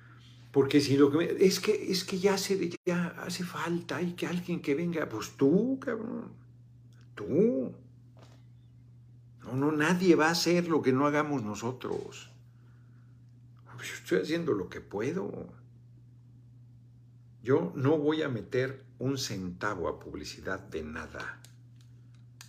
[0.50, 4.26] porque si lo que es que es que ya hace, ya hace falta, hay que
[4.26, 6.32] alguien que venga, pues tú, cabrón,
[7.14, 7.74] tú.
[9.42, 12.30] No, no, nadie va a hacer lo que no hagamos nosotros.
[13.76, 15.46] Pues yo estoy haciendo lo que puedo.
[17.42, 21.38] Yo no voy a meter un centavo a publicidad de nada.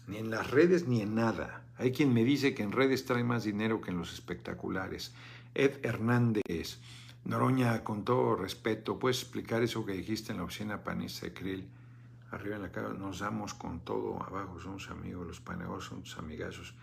[0.08, 1.63] Ni en las redes ni en nada.
[1.84, 5.14] Hay quien me dice que en redes trae más dinero que en los espectaculares.
[5.54, 6.80] Ed Hernández.
[7.26, 11.68] Noroña, con todo respeto, ¿puedes explicar eso que dijiste en la oficina panista de Krill?
[12.32, 16.18] Arriba en la cara nos damos con todo, abajo somos amigos, los panegos son tus
[16.18, 16.74] amigazos.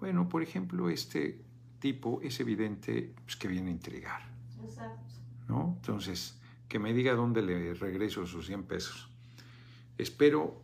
[0.00, 1.38] Bueno, por ejemplo, este
[1.78, 4.22] tipo es evidente pues, que viene a intrigar.
[4.64, 5.12] Exacto.
[5.48, 5.74] ¿No?
[5.76, 9.10] Entonces, que me diga dónde le regreso sus 100 pesos.
[9.98, 10.62] Espero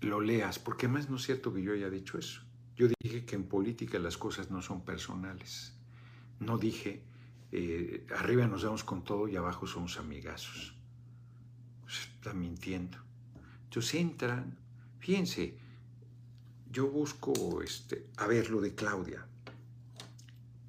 [0.00, 2.49] lo leas, porque además no es cierto que yo haya dicho eso.
[2.80, 5.74] Yo dije que en política las cosas no son personales.
[6.38, 7.02] No dije
[7.52, 10.74] eh, arriba nos damos con todo y abajo somos amigazos.
[11.86, 12.96] Está mintiendo.
[13.64, 14.56] Entonces entran,
[14.98, 15.58] fíjense,
[16.72, 19.26] yo busco, este, a ver, lo de Claudia.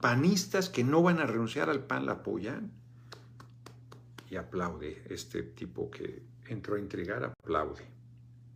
[0.02, 2.74] Panistas que no van a renunciar al PAN la apoyan
[4.30, 8.01] y aplaude este tipo que entró a intrigar, aplaude.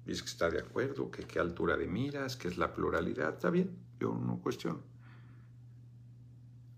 [0.05, 3.33] Dice que está de acuerdo, que qué altura de miras, que es la pluralidad.
[3.33, 4.81] Está bien, yo no cuestiono.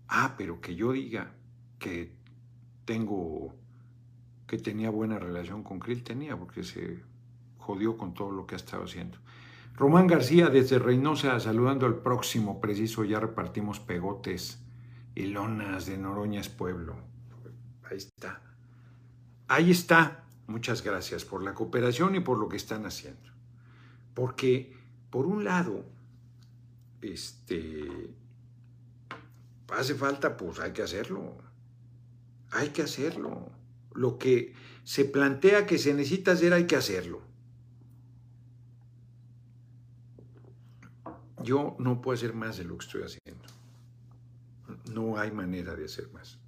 [0.08, 1.34] Ah, pero que yo diga
[1.78, 2.16] que
[2.86, 3.54] tengo,
[4.46, 7.02] que tenía buena relación con Krill, tenía, porque se
[7.58, 9.18] jodió con todo lo que ha estado haciendo.
[9.74, 14.64] Román García desde Reynosa saludando al próximo preciso, ya repartimos pegotes
[15.14, 16.96] y lonas de Noroñas Pueblo.
[17.84, 18.42] Ahí está.
[19.46, 20.24] Ahí está.
[20.48, 23.30] Muchas gracias por la cooperación y por lo que están haciendo.
[24.14, 24.74] Porque,
[25.10, 25.84] por un lado,
[27.02, 28.14] este,
[29.68, 31.36] hace falta, pues hay que hacerlo.
[32.50, 33.50] Hay que hacerlo.
[33.92, 37.20] Lo que se plantea que se necesita hacer, hay que hacerlo.
[41.44, 43.44] Yo no puedo hacer más de lo que estoy haciendo.
[44.94, 46.38] No hay manera de hacer más.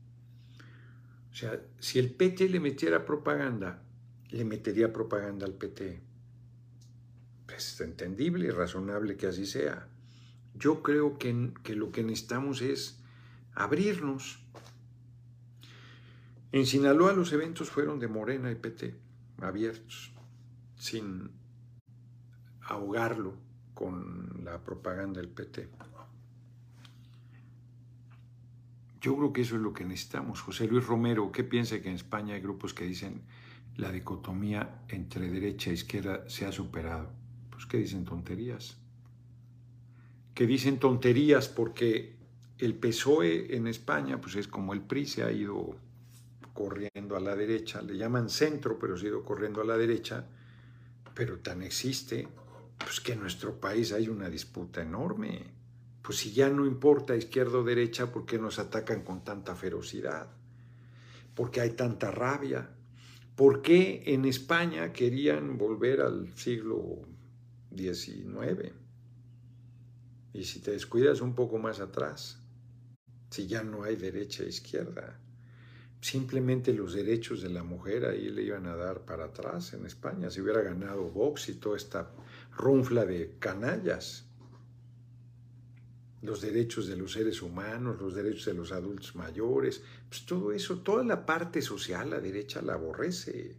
[1.30, 3.82] O sea, si el PT le metiera propaganda,
[4.30, 6.00] le metería propaganda al PT.
[7.46, 9.88] Pues es entendible y razonable que así sea.
[10.54, 13.00] Yo creo que, que lo que necesitamos es
[13.54, 14.44] abrirnos.
[16.52, 18.94] En Sinaloa los eventos fueron de Morena y PT,
[19.38, 20.12] abiertos,
[20.76, 21.30] sin
[22.62, 23.34] ahogarlo
[23.74, 25.68] con la propaganda del PT.
[29.00, 30.42] Yo creo que eso es lo que necesitamos.
[30.42, 33.22] José Luis Romero, ¿qué piensa que en España hay grupos que dicen
[33.80, 37.10] la dicotomía entre derecha e izquierda se ha superado?
[37.50, 38.76] Pues que dicen tonterías.
[40.34, 42.16] Que dicen tonterías porque
[42.58, 45.76] el PSOE en España, pues es como el PRI se ha ido
[46.52, 50.26] corriendo a la derecha, le llaman centro, pero se ha ido corriendo a la derecha,
[51.14, 52.28] pero tan existe,
[52.78, 55.60] pues que en nuestro país hay una disputa enorme
[56.02, 60.28] pues si ya no importa izquierda o derecha, ¿por qué nos atacan con tanta ferocidad?
[61.34, 62.68] ¿Por qué hay tanta rabia?
[63.41, 67.09] ¿Por qué en España querían volver al siglo
[67.74, 68.74] XIX?
[70.34, 72.38] Y si te descuidas un poco más atrás,
[73.30, 75.18] si ya no hay derecha e izquierda,
[76.03, 80.28] simplemente los derechos de la mujer ahí le iban a dar para atrás en España,
[80.28, 82.11] si hubiera ganado Vox y toda esta
[82.59, 84.29] runfla de canallas
[86.22, 90.80] los derechos de los seres humanos, los derechos de los adultos mayores, pues todo eso,
[90.80, 93.56] toda la parte social, la derecha la aborrece.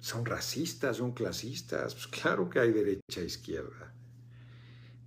[0.00, 3.92] Son racistas, son clasistas, pues claro que hay derecha e izquierda.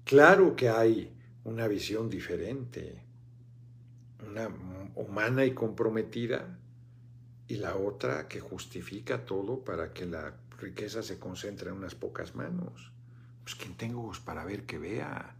[0.03, 1.11] Claro que hay
[1.43, 3.03] una visión diferente,
[4.25, 4.47] una
[4.95, 6.59] humana y comprometida,
[7.47, 12.35] y la otra que justifica todo para que la riqueza se concentre en unas pocas
[12.35, 12.91] manos.
[13.43, 15.35] Pues quien tengo ojos para ver que vea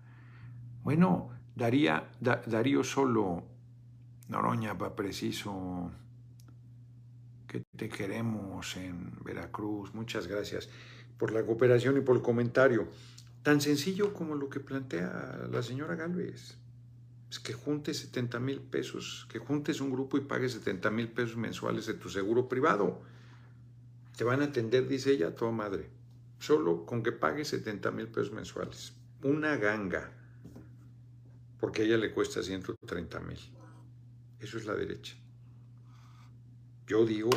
[0.86, 3.44] bueno, daría, Darío solo,
[4.30, 5.92] Noroña, va preciso
[7.48, 9.96] que te queremos en Veracruz.
[9.96, 10.70] Muchas gracias
[11.18, 12.88] por la cooperación y por el comentario.
[13.42, 16.60] Tan sencillo como lo que plantea la señora Galvez.
[17.32, 21.36] Es que juntes 70 mil pesos, que juntes un grupo y pagues 70 mil pesos
[21.36, 23.02] mensuales de tu seguro privado.
[24.16, 25.90] Te van a atender, dice ella, a toda madre.
[26.38, 28.94] Solo con que pagues 70 mil pesos mensuales.
[29.24, 30.12] Una ganga
[31.60, 33.40] porque a ella le cuesta 130 mil.
[34.40, 35.16] Eso es la derecha.
[36.88, 37.32] Yo digo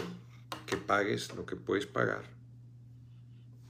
[0.67, 2.25] que pagues lo que puedes pagar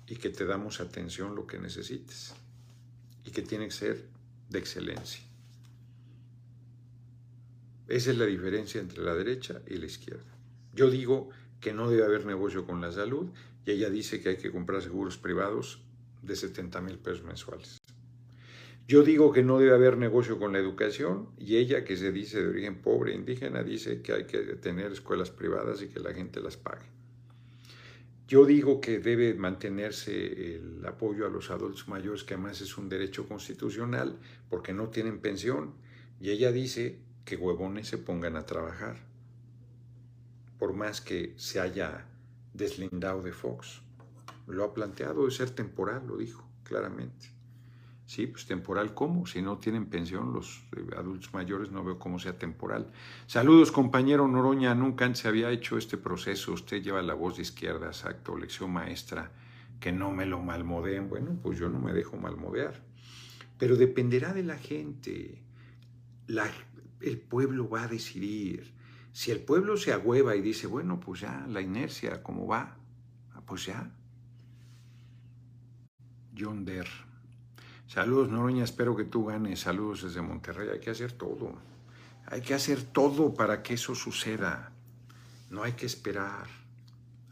[0.07, 2.34] y que te damos atención lo que necesites
[3.24, 4.09] y que tiene que ser
[4.49, 5.22] de excelencia.
[7.86, 10.36] Esa es la diferencia entre la derecha y la izquierda.
[10.74, 11.30] Yo digo
[11.61, 13.28] que no debe haber negocio con la salud
[13.64, 15.82] y ella dice que hay que comprar seguros privados
[16.22, 17.78] de 70 mil pesos mensuales.
[18.89, 22.41] Yo digo que no debe haber negocio con la educación y ella, que se dice
[22.41, 26.41] de origen pobre indígena, dice que hay que tener escuelas privadas y que la gente
[26.41, 26.86] las pague.
[28.26, 32.89] Yo digo que debe mantenerse el apoyo a los adultos mayores, que además es un
[32.89, 34.18] derecho constitucional,
[34.49, 35.74] porque no tienen pensión.
[36.18, 38.97] Y ella dice que huevones se pongan a trabajar,
[40.59, 42.07] por más que se haya
[42.55, 43.82] deslindado de Fox.
[44.47, 47.38] Lo ha planteado de ser temporal, lo dijo claramente.
[48.09, 49.26] Sí, pues temporal, ¿cómo?
[49.26, 52.90] Si no tienen pensión los eh, adultos mayores, no veo cómo sea temporal.
[53.26, 56.54] Saludos, compañero Noroña, nunca se había hecho este proceso.
[56.54, 59.30] Usted lleva la voz de izquierda, exacto, lección maestra,
[59.78, 61.11] que no me lo malmodeen.
[61.11, 62.82] Bueno, pues yo no me dejo malmodear.
[63.59, 65.42] Pero dependerá de la gente.
[67.02, 68.72] el pueblo va a decidir.
[69.12, 72.78] Si el pueblo se agüeva y dice, bueno, pues ya, la inercia, ¿cómo va?
[73.34, 73.94] Ah, pues ya.
[76.34, 77.07] John Derr.
[77.89, 79.61] Saludos, Noroña, espero que tú ganes.
[79.61, 80.68] Saludos desde Monterrey.
[80.68, 81.55] Hay que hacer todo.
[82.26, 84.72] Hay que hacer todo para que eso suceda.
[85.49, 86.47] No hay que esperar.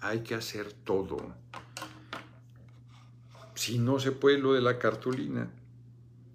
[0.00, 1.34] hay que hacer todo.
[3.54, 5.50] Si no se puede lo de la cartulina,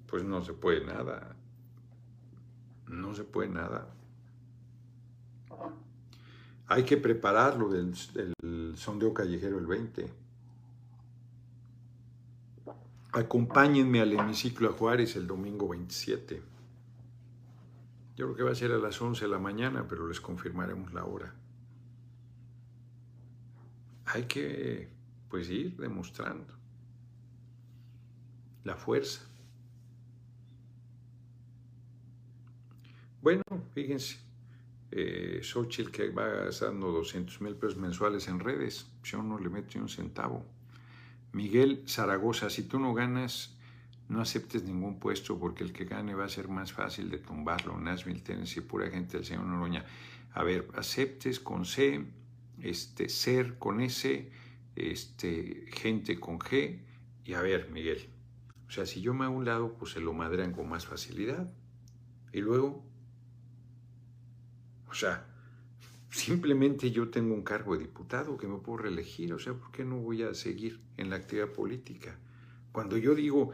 [0.07, 1.36] pues no se puede nada.
[2.88, 3.88] No se puede nada.
[6.67, 10.20] Hay que prepararlo del, del sondeo callejero el 20.
[13.14, 16.41] Acompáñenme al hemiciclo a Juárez el domingo 27.
[18.16, 20.93] Yo creo que va a ser a las 11 de la mañana, pero les confirmaremos
[20.93, 21.34] la hora.
[24.05, 24.89] Hay que,
[25.30, 26.53] pues, ir demostrando
[28.64, 29.22] la fuerza.
[33.22, 33.43] Bueno,
[33.74, 34.20] fíjense,
[34.89, 39.72] eh, Xochitl que va gastando 200 mil pesos mensuales en redes, yo no le meto
[39.76, 40.45] ni un centavo.
[41.34, 43.55] Miguel Zaragoza, si tú no ganas,
[44.09, 47.79] no aceptes ningún puesto porque el que gane va a ser más fácil de tumbarlo.
[47.79, 49.86] Nashville, Tennessee, pura gente del señor Noroña.
[50.34, 52.05] A ver, aceptes con C,
[52.59, 54.29] este, ser con S,
[54.75, 56.82] este, gente con G.
[57.23, 58.09] Y a ver, Miguel,
[58.67, 61.49] o sea, si yo me hago un lado, pues se lo madrean con más facilidad.
[62.34, 62.84] Y luego,
[64.89, 65.25] o sea,
[66.12, 69.86] Simplemente yo tengo un cargo de diputado que me puedo reelegir, o sea, ¿por qué
[69.86, 72.20] no voy a seguir en la actividad política?
[72.74, 73.51] Cuando yo digo,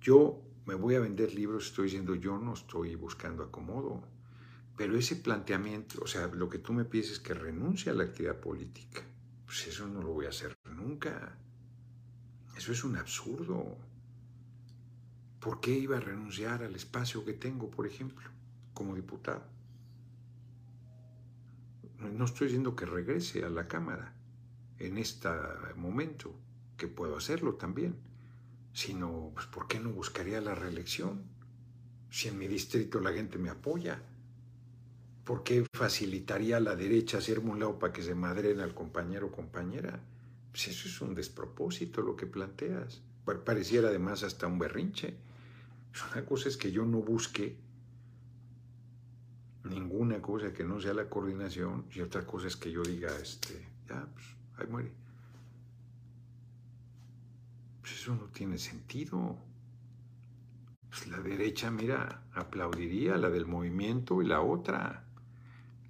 [0.00, 4.02] yo me voy a vender libros, estoy diciendo, yo no estoy buscando acomodo.
[4.76, 8.02] Pero ese planteamiento, o sea, lo que tú me pides es que renuncie a la
[8.02, 9.02] actividad política.
[9.46, 11.38] Pues eso no lo voy a hacer nunca.
[12.56, 13.76] Eso es un absurdo.
[15.38, 18.28] ¿Por qué iba a renunciar al espacio que tengo, por ejemplo,
[18.74, 19.59] como diputado?
[22.00, 24.14] No estoy diciendo que regrese a la Cámara
[24.78, 25.28] en este
[25.76, 26.34] momento,
[26.78, 27.94] que puedo hacerlo también,
[28.72, 31.22] sino, pues, ¿por qué no buscaría la reelección?
[32.10, 34.00] Si en mi distrito la gente me apoya,
[35.24, 39.26] ¿por qué facilitaría a la derecha hacerme un lado para que se madren al compañero
[39.26, 40.00] o compañera?
[40.52, 43.02] Pues eso es un despropósito lo que planteas.
[43.44, 45.14] Pareciera además hasta un berrinche.
[46.12, 47.56] Una cosa es que yo no busque
[49.64, 53.68] ninguna cosa que no sea la coordinación y otra cosa es que yo diga, este,
[53.88, 54.92] ya, pues ahí muere.
[57.80, 59.36] Pues eso no tiene sentido.
[60.88, 65.04] Pues la derecha, mira, aplaudiría la del movimiento y la otra.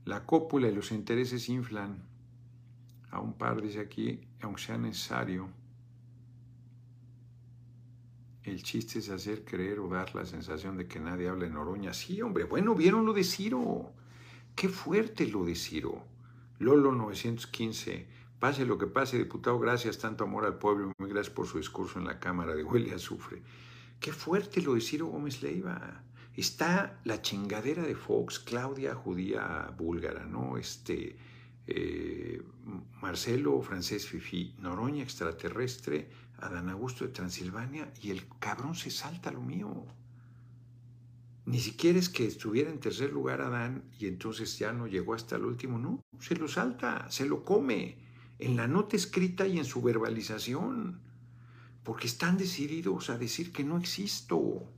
[0.04, 2.02] La cópula y los intereses inflan.
[3.10, 5.48] A un par, dice aquí, aunque sea necesario.
[8.42, 11.92] El chiste es hacer creer o dar la sensación de que nadie habla en Oroña.
[11.92, 13.92] Sí, hombre, bueno, vieron lo de Ciro.
[14.54, 16.04] Qué fuerte lo de Ciro.
[16.58, 18.06] Lolo 915.
[18.38, 20.92] Pase lo que pase, diputado, gracias, tanto amor al pueblo.
[20.98, 23.42] Muy gracias por su discurso en la Cámara de Huele Azufre.
[24.00, 26.02] Qué fuerte lo de Ciro Gómez Leiva.
[26.34, 30.56] Está la chingadera de Fox, Claudia judía búlgara, ¿no?
[30.56, 31.18] Este,
[31.66, 32.42] eh,
[33.02, 36.08] Marcelo francés Fifi, Noroña extraterrestre,
[36.42, 39.86] Adán Augusto de Transilvania y el cabrón se salta lo mío.
[41.46, 45.36] Ni siquiera es que estuviera en tercer lugar Adán y entonces ya no llegó hasta
[45.36, 47.98] el último, no, se lo salta, se lo come,
[48.38, 51.00] en la nota escrita y en su verbalización,
[51.82, 54.70] porque están decididos a decir que no existo.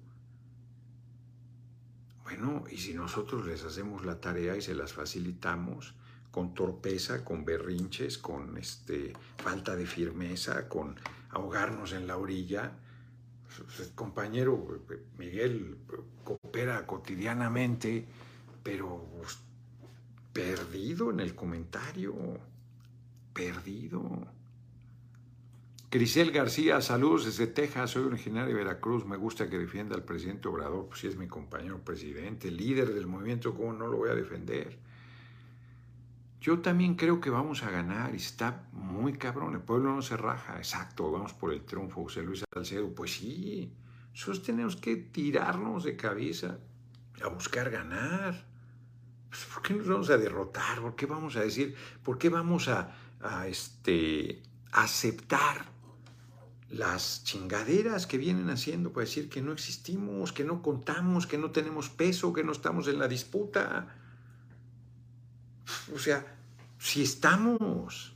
[2.24, 5.94] Bueno, y si nosotros les hacemos la tarea y se las facilitamos,
[6.32, 10.96] con torpeza, con berrinches, con este, falta de firmeza, con
[11.32, 12.72] ahogarnos en la orilla.
[13.78, 14.82] El compañero
[15.18, 15.76] Miguel
[16.24, 18.06] coopera cotidianamente,
[18.62, 19.06] pero
[20.32, 22.14] perdido en el comentario,
[23.34, 24.26] perdido.
[25.90, 30.48] Crisel García, saludos desde Texas, soy originario de Veracruz, me gusta que defienda al presidente
[30.48, 34.14] Obrador, pues si es mi compañero presidente, líder del movimiento, ¿cómo no lo voy a
[34.14, 34.78] defender?
[36.42, 39.54] Yo también creo que vamos a ganar y está muy cabrón.
[39.54, 40.56] El pueblo no se raja.
[40.56, 42.92] Exacto, vamos por el triunfo, José Luis Salcedo.
[42.92, 43.72] Pues sí,
[44.12, 46.58] nosotros tenemos que tirarnos de cabeza
[47.22, 48.44] a buscar ganar.
[49.28, 50.80] Pues, ¿Por qué nos vamos a derrotar?
[50.80, 51.76] ¿Por qué vamos a decir?
[52.02, 55.66] ¿Por qué vamos a, a este, aceptar
[56.70, 61.52] las chingaderas que vienen haciendo para decir que no existimos, que no contamos, que no
[61.52, 64.01] tenemos peso, que no estamos en la disputa?
[65.94, 66.24] O sea,
[66.78, 68.12] si estamos,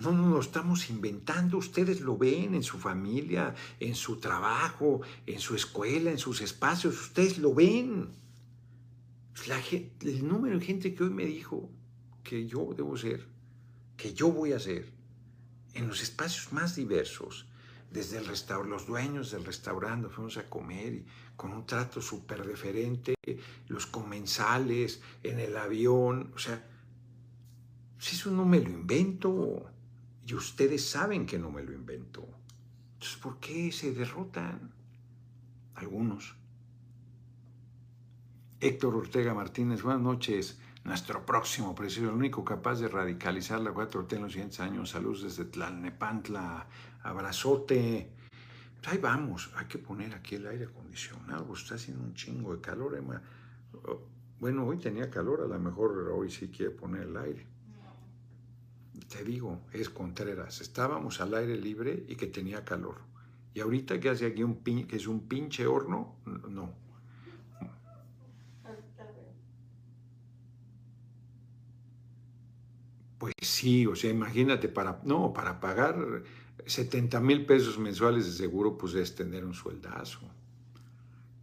[0.00, 5.40] no nos lo estamos inventando, ustedes lo ven en su familia, en su trabajo, en
[5.40, 8.10] su escuela, en sus espacios, ustedes lo ven.
[10.00, 11.70] el número de gente que hoy me dijo
[12.24, 13.26] que yo debo ser,
[13.96, 14.92] que yo voy a ser,
[15.74, 17.46] en los espacios más diversos,
[17.90, 18.26] desde el
[18.68, 21.06] los dueños del restaurante, fuimos a comer y
[21.38, 23.14] con un trato súper deferente,
[23.68, 26.66] los comensales, en el avión, o sea,
[27.96, 29.70] Si eso no me lo invento.
[30.26, 32.26] Y ustedes saben que no me lo invento.
[32.94, 34.72] Entonces, ¿por qué se derrotan?
[35.76, 36.34] Algunos.
[38.60, 40.58] Héctor Ortega Martínez, buenas noches.
[40.82, 44.90] Nuestro próximo presidente, el único capaz de radicalizar la 4T en los siguientes años.
[44.90, 46.66] Saludos desde Tlalnepantla.
[47.04, 48.17] Abrazote.
[48.78, 49.50] Pues ahí vamos.
[49.56, 51.52] Hay que poner aquí el aire acondicionado.
[51.52, 52.96] Está haciendo un chingo de calor.
[52.96, 53.20] Emma.
[54.40, 55.42] Bueno, hoy tenía calor.
[55.42, 57.46] A lo mejor hoy sí quiere poner el aire.
[59.08, 60.60] Te digo, es Contreras.
[60.60, 62.96] Estábamos al aire libre y que tenía calor.
[63.54, 66.16] Y ahorita que hace aquí un pin, que es un pinche horno,
[66.48, 66.74] no.
[73.18, 76.22] Pues sí, o sea, imagínate, para, no, para pagar
[76.66, 80.20] 70 mil pesos mensuales de seguro, pues es tener un sueldazo.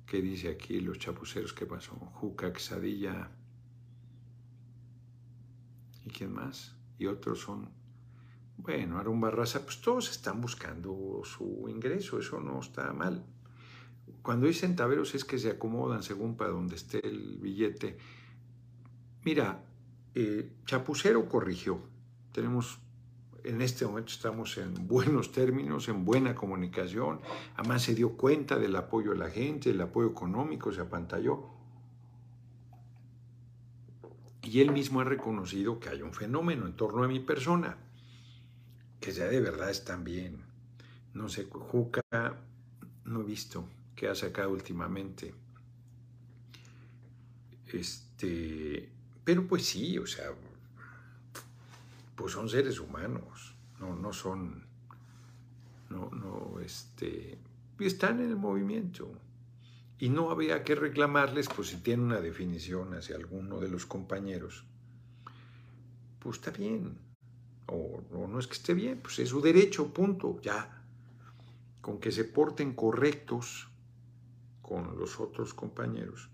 [0.05, 1.53] ¿Qué dice aquí los chapuceros?
[1.53, 1.93] ¿Qué pasó?
[1.93, 3.31] Juca, Quesadilla.
[6.05, 6.75] ¿Y quién más?
[6.99, 7.69] Y otros son,
[8.57, 13.25] bueno, Aaron Barraza, pues todos están buscando su ingreso, eso no está mal.
[14.21, 17.97] Cuando dicen taberos es que se acomodan según para donde esté el billete.
[19.23, 19.63] Mira,
[20.13, 21.79] eh, Chapucero corrigió.
[22.31, 22.79] Tenemos,
[23.45, 27.21] en este momento estamos en buenos términos, en buena comunicación.
[27.55, 31.49] Además se dio cuenta del apoyo de la gente, el apoyo económico, se apantalló.
[34.41, 37.77] Y él mismo ha reconocido que hay un fenómeno en torno a mi persona,
[38.99, 40.43] que ya de verdad están bien.
[41.13, 42.01] No sé, Juca,
[43.05, 45.33] no he visto qué ha sacado últimamente.
[47.71, 48.89] Este,
[49.23, 50.31] pero pues sí, o sea,
[52.15, 54.65] pues son seres humanos, no, no son,
[55.89, 57.37] no, no, este,
[57.79, 59.11] están en el movimiento.
[59.97, 64.65] Y no había que reclamarles, pues si tiene una definición hacia alguno de los compañeros,
[66.19, 66.97] pues está bien.
[67.67, 70.83] O, o, no es que esté bien, pues es su derecho, punto, ya.
[71.79, 73.69] Con que se porten correctos
[74.61, 76.29] con los otros compañeros.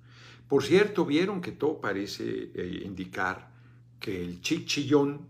[0.47, 3.51] Por cierto, vieron que todo parece eh, indicar
[3.99, 5.27] que el chichillón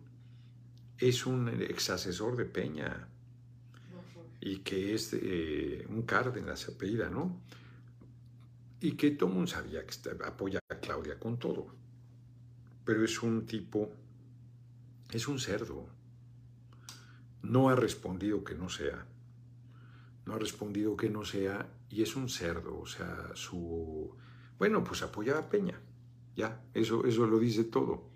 [1.02, 3.08] es un exasesor de Peña
[4.40, 7.42] y que es eh, un Cárdenas apellida, ¿no?
[8.80, 11.68] Y que todo mundo sabía que apoya a Claudia con todo.
[12.86, 13.92] Pero es un tipo,
[15.12, 15.88] es un cerdo.
[17.42, 19.06] No ha respondido que no sea.
[20.26, 22.80] No ha respondido que no sea y es un cerdo.
[22.80, 24.16] O sea, su...
[24.58, 25.80] Bueno, pues apoya a Peña.
[26.36, 28.11] Ya, eso, eso lo dice todo.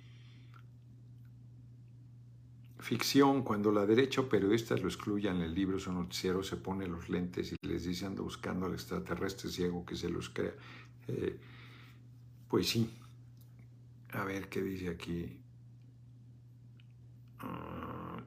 [2.86, 6.86] Ficción, cuando la derecha o periodistas lo excluyan en el libro, su noticiero se pone
[6.86, 10.54] los lentes y les dice anda buscando al extraterrestre ciego que se los crea.
[11.08, 11.36] Eh,
[12.48, 12.88] pues sí.
[14.12, 15.36] A ver qué dice aquí.
[17.42, 18.22] Uh,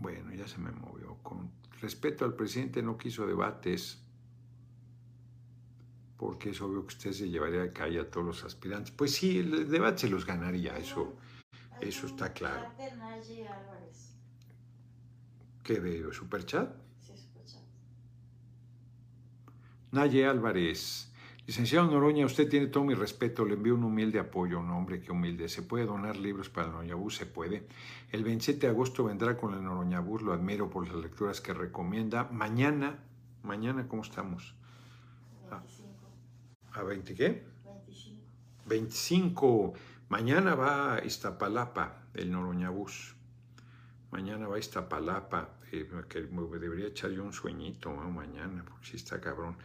[0.00, 1.16] bueno, ya se me movió.
[1.22, 1.48] Con
[1.80, 4.02] respeto al presidente no quiso debates
[6.16, 8.90] porque es obvio que usted se llevaría de calle a todos los aspirantes.
[8.90, 11.16] Pues sí, el debate se los ganaría, eso.
[11.82, 12.68] Eso está claro.
[15.64, 16.70] ¿Qué de Superchat?
[17.00, 17.62] Sí, Superchat.
[19.90, 21.12] Naye Álvarez.
[21.44, 25.10] Licenciado Noroña, usted tiene todo mi respeto, le envío un humilde apoyo, un hombre que
[25.10, 25.48] humilde.
[25.48, 27.16] ¿Se puede donar libros para el Noroñabús?
[27.16, 27.66] Se puede.
[28.12, 32.28] El 27 de agosto vendrá con el Noroñabús, lo admiro por las lecturas que recomienda.
[32.30, 33.02] Mañana,
[33.42, 34.54] mañana, ¿cómo estamos?
[35.50, 35.92] 25.
[36.74, 37.44] ¿A 20 qué?
[37.64, 38.22] 25.
[38.66, 39.74] 25.
[40.12, 43.14] Mañana va a Iztapalapa, el Noroñabús.
[44.10, 48.96] Mañana va a Iztapalapa, eh, que me debería echar yo un sueñito mañana, porque sí
[48.96, 49.56] está cabrón.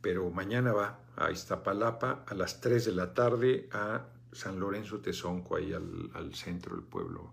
[0.00, 5.56] Pero mañana va a Iztapalapa a las 3 de la tarde a San Lorenzo Tezonco,
[5.56, 7.32] ahí al, al centro del pueblo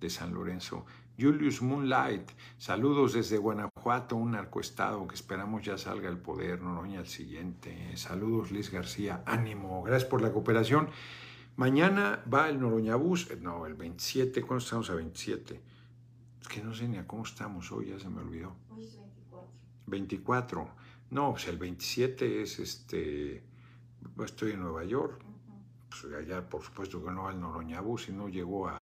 [0.00, 0.86] de San Lorenzo.
[1.16, 7.06] Julius Moonlight, saludos desde Guanajuato, un narcoestado que esperamos ya salga al poder, Noroña al
[7.06, 7.96] siguiente.
[7.96, 10.88] Saludos Liz García, ánimo, gracias por la cooperación.
[11.58, 15.60] Mañana va el Noroñabús, no, el 27, ¿cuándo estamos a 27?
[16.40, 18.54] Es que no sé ni a cómo estamos hoy, ya se me olvidó.
[18.70, 19.48] Hoy es 24.
[19.86, 20.70] 24.
[21.10, 23.42] No, pues el 27 es este.
[24.24, 25.20] Estoy en Nueva York.
[25.88, 28.78] Pues allá, por supuesto que no va el Noroñabús, si no llegó a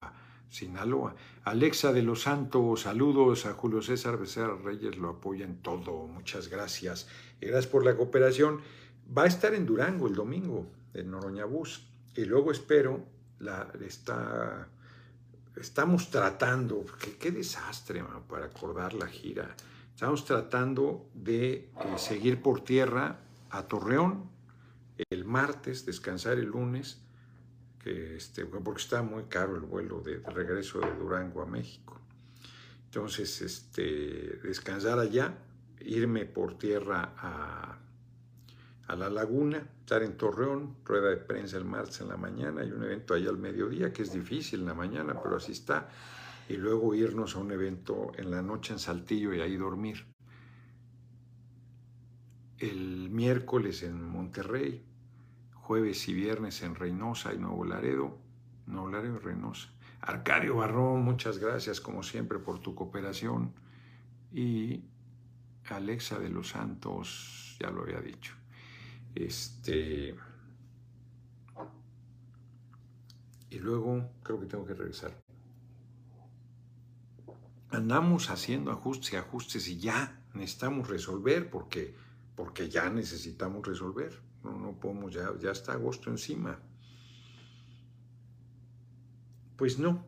[0.47, 1.13] Sinaloa.
[1.43, 6.07] Alexa de los Santos, saludos a Julio César Becerra Reyes, lo apoya en todo.
[6.07, 7.09] Muchas gracias.
[7.41, 8.61] Y gracias por la cooperación.
[9.05, 11.90] Va a estar en Durango el domingo, en Noroñabús.
[12.15, 13.05] Y luego espero,
[13.39, 14.67] la, está,
[15.55, 19.55] estamos tratando, qué, qué desastre para acordar la gira.
[19.93, 24.29] Estamos tratando de eh, seguir por tierra a Torreón
[25.09, 27.01] el martes, descansar el lunes,
[27.79, 31.99] que este, porque está muy caro el vuelo de, de regreso de Durango a México.
[32.85, 35.37] Entonces, este, descansar allá,
[35.79, 37.79] irme por tierra a,
[38.87, 42.71] a la laguna, estar en Torreón, rueda de prensa el martes en la mañana y
[42.71, 45.89] un evento ahí al mediodía, que es difícil en la mañana, pero así está,
[46.49, 50.05] y luego irnos a un evento en la noche en Saltillo y ahí dormir.
[52.57, 54.85] El miércoles en Monterrey,
[55.53, 58.19] jueves y viernes en Reynosa y Nuevo Laredo,
[58.67, 59.69] Nuevo Laredo y Reynosa.
[60.01, 63.53] Arcadio Barrón, muchas gracias como siempre por tu cooperación.
[64.31, 64.83] Y
[65.69, 68.40] Alexa de los Santos, ya lo había dicho.
[69.15, 70.15] Este.
[73.49, 75.11] Y luego creo que tengo que regresar.
[77.69, 81.95] Andamos haciendo ajustes y ajustes y ya necesitamos resolver porque,
[82.35, 84.21] porque ya necesitamos resolver.
[84.43, 86.59] No, no podemos, ya, ya está agosto encima.
[89.57, 90.05] Pues no,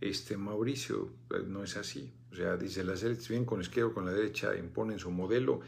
[0.00, 2.12] este Mauricio pues no es así.
[2.30, 5.60] O sea, dice las élites bien con izquierda o con la derecha imponen su modelo.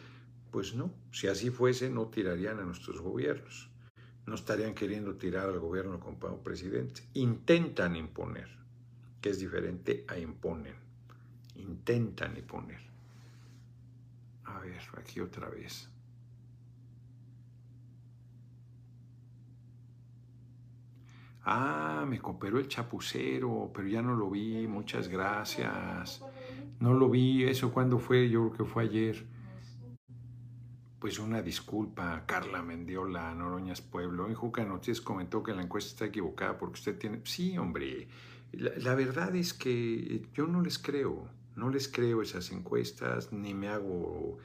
[0.50, 3.70] Pues no, si así fuese no tirarían a nuestros gobiernos.
[4.26, 7.02] No estarían queriendo tirar al gobierno como presidente.
[7.14, 8.48] Intentan imponer,
[9.20, 10.74] que es diferente a imponen.
[11.56, 12.80] Intentan imponer.
[14.44, 15.88] A ver, aquí otra vez.
[21.44, 26.22] Ah, me cooperó el chapucero, pero ya no lo vi, muchas gracias.
[26.80, 29.26] No lo vi, eso cuando fue, yo creo que fue ayer.
[31.00, 34.28] Pues una disculpa, Carla Mendiola, Noroñas Pueblo.
[34.28, 37.22] En Juca Noticias comentó que la encuesta está equivocada porque usted tiene...
[37.24, 38.06] Sí, hombre,
[38.52, 41.26] la, la verdad es que yo no les creo,
[41.56, 44.38] no les creo esas encuestas, ni me hago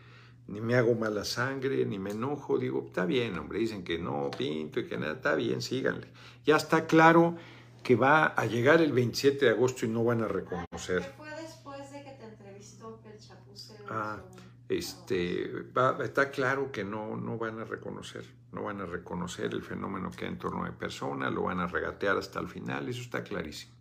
[0.48, 4.30] ni me hago mala sangre, ni me enojo, digo, está bien, hombre, dicen que no
[4.38, 6.08] pinto y que nada, está bien, síganle.
[6.46, 7.36] Ya está claro
[7.82, 11.02] que va a llegar el 27 de agosto y no van a reconocer.
[11.02, 14.35] ¿Qué fue después de que te entrevistó que el chapucero Ah, hizo un-
[14.68, 15.68] Este,
[16.04, 20.26] está claro que no, no van a reconocer, no van a reconocer el fenómeno que
[20.26, 23.76] hay en torno de persona, lo van a regatear hasta el final, eso está clarísimo.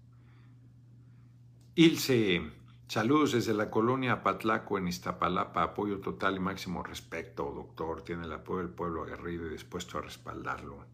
[1.75, 2.53] Ilse,
[2.87, 8.33] saludos desde la colonia Patlaco en Iztapalapa, apoyo total y máximo respeto, doctor, tiene el
[8.33, 10.85] apoyo del pueblo aguerrido y dispuesto a respaldarlo.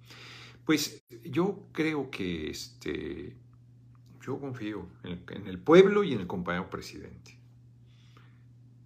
[0.64, 3.36] Pues yo creo que este,
[4.20, 7.39] yo confío en el pueblo y en el compañero presidente.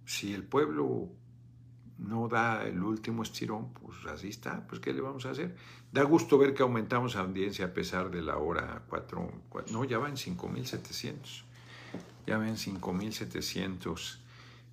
[0.05, 1.09] Si el pueblo
[1.97, 5.55] no da el último estirón, pues así está, pues ¿qué le vamos a hacer?
[5.91, 9.31] Da gusto ver que aumentamos la audiencia a pesar de la hora 4,
[9.71, 11.43] no, ya van 5.700,
[12.27, 14.19] ya ven 5.700.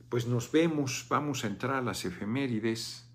[0.09, 3.07] Pues nos vemos, vamos a entrar a las efemérides.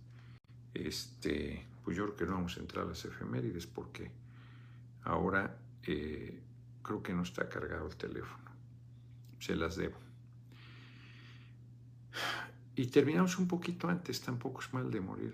[0.74, 4.12] Este, pues yo creo que no vamos a entrar a las efemérides porque
[5.04, 6.42] ahora eh,
[6.82, 8.52] creo que no está cargado el teléfono.
[9.40, 10.07] Se las debo.
[12.76, 15.34] Y terminamos un poquito antes, tampoco es mal de morir.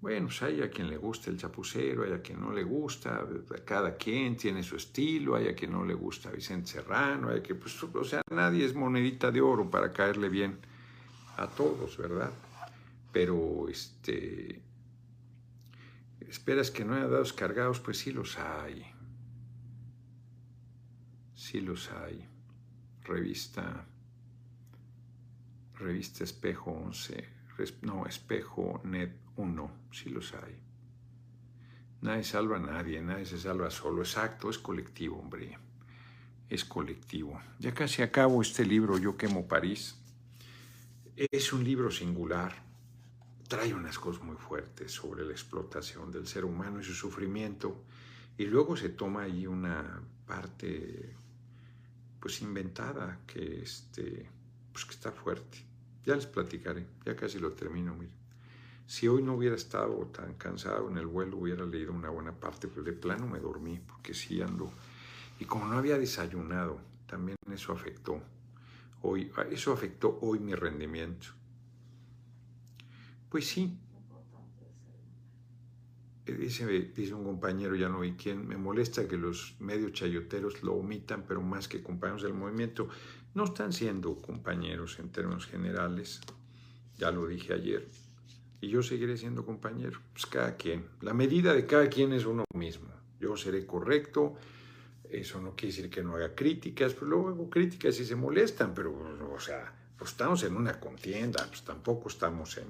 [0.00, 3.24] Bueno, pues hay a quien le gusta el chapucero, hay a quien no le gusta,
[3.64, 7.54] cada quien tiene su estilo, hay a quien no le gusta Vicente Serrano, hay que,
[7.54, 10.58] pues, o sea, nadie es monedita de oro para caerle bien
[11.36, 12.32] a todos, ¿verdad?
[13.12, 14.60] Pero, este,
[16.20, 18.84] esperas que no haya dados cargados, pues sí los hay,
[21.34, 22.26] sí los hay.
[23.04, 23.86] Revista
[25.82, 27.28] revista Espejo 11,
[27.82, 30.58] no, Espejo Net 1, sí los hay.
[32.00, 35.56] Nadie salva a nadie, nadie se salva solo, exacto, es colectivo, hombre,
[36.48, 37.40] es colectivo.
[37.58, 39.98] Ya casi acabo este libro, Yo quemo París.
[41.14, 42.54] Es un libro singular,
[43.46, 47.84] trae unas cosas muy fuertes sobre la explotación del ser humano y su sufrimiento,
[48.36, 51.14] y luego se toma ahí una parte,
[52.18, 54.28] pues inventada, que, este,
[54.72, 55.71] pues, que está fuerte.
[56.04, 58.22] Ya les platicaré, ya casi lo termino, miren.
[58.86, 62.68] Si hoy no hubiera estado tan cansado en el vuelo, hubiera leído una buena parte,
[62.68, 64.70] pero de plano me dormí, porque sí ando.
[65.38, 68.20] Y como no había desayunado, también eso afectó.
[69.02, 71.28] Hoy, eso afectó hoy mi rendimiento.
[73.28, 73.78] Pues sí.
[76.26, 80.74] Dice, dice un compañero, ya no vi quién, me molesta que los medios chayoteros lo
[80.74, 82.88] omitan, pero más que compañeros del movimiento,
[83.34, 86.20] no están siendo compañeros en términos generales,
[86.98, 87.88] ya lo dije ayer,
[88.60, 92.44] y yo seguiré siendo compañero, pues cada quien, la medida de cada quien es uno
[92.54, 92.88] mismo,
[93.20, 94.36] yo seré correcto,
[95.10, 98.72] eso no quiere decir que no haga críticas, pero luego hago críticas y se molestan,
[98.74, 98.92] pero,
[99.32, 102.68] o sea, pues estamos en una contienda, pues tampoco estamos en,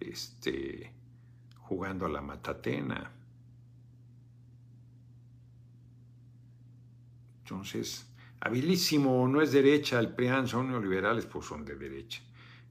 [0.00, 0.92] este,
[1.58, 3.12] jugando a la matatena.
[7.42, 8.06] Entonces,
[8.44, 12.20] habilísimo, no es derecha, el PRIAN son neoliberales, pues son de derecha.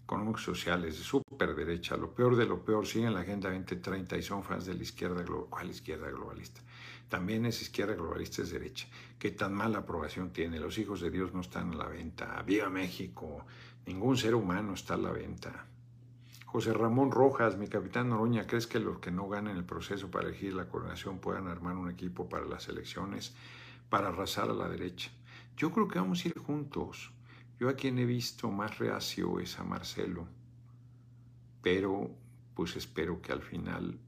[0.04, 4.22] Económicos sociales, de súper derecha, lo peor de lo peor, siguen la Agenda 2030 y
[4.22, 5.48] son fans de la izquierda global.
[5.50, 6.60] ¿Cuál izquierda globalista?
[7.08, 8.88] También es izquierda globalista, es derecha.
[9.18, 10.60] ¿Qué tan mala aprobación tiene?
[10.60, 12.42] Los hijos de Dios no están a la venta.
[12.46, 13.46] ¡Viva México!
[13.86, 15.68] Ningún ser humano está a la venta.
[16.48, 20.28] José Ramón Rojas, mi capitán Noroña, ¿crees que los que no ganen el proceso para
[20.28, 23.34] elegir la coronación puedan armar un equipo para las elecciones
[23.90, 25.12] para arrasar a la derecha?
[25.58, 27.14] Yo creo que vamos a ir juntos.
[27.60, 30.28] Yo a quien he visto más reacio es a Marcelo,
[31.62, 32.10] pero
[32.56, 34.00] pues espero que al final,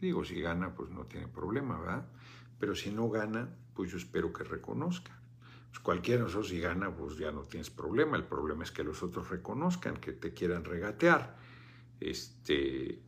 [0.00, 2.06] digo, si gana, pues no tiene problema, ¿verdad?
[2.58, 5.18] Pero si no gana, pues yo espero que reconozca.
[5.70, 8.16] Pues cualquiera de nosotros si gana, pues ya no tienes problema.
[8.16, 11.36] El problema es que los otros reconozcan, que te quieran regatear.
[11.98, 13.02] Este,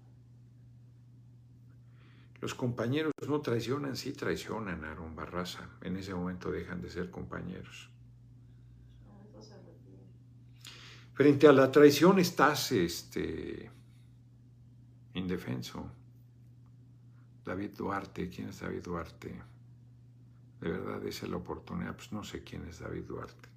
[2.46, 5.16] los compañeros no traicionan, sí traicionan a Aaron.
[5.82, 7.90] En ese momento dejan de ser compañeros.
[11.12, 13.68] Frente a la traición estás este,
[15.14, 15.90] indefenso.
[17.44, 19.42] David Duarte, ¿quién es David Duarte?
[20.60, 21.96] De verdad, esa es la oportunidad.
[21.96, 23.48] Pues no sé quién es David Duarte.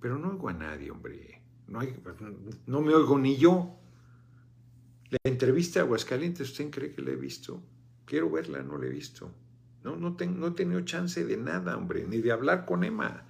[0.00, 1.40] Pero no oigo a nadie, hombre.
[1.68, 1.78] No,
[2.66, 3.78] no me oigo ni yo.
[5.10, 7.62] La entrevista a Aguascalientes, ¿usted cree que la he visto?
[8.12, 9.30] Quiero verla, no la he visto.
[9.84, 13.22] No, no, no he tenido chance de nada, hombre, ni de hablar con Emma.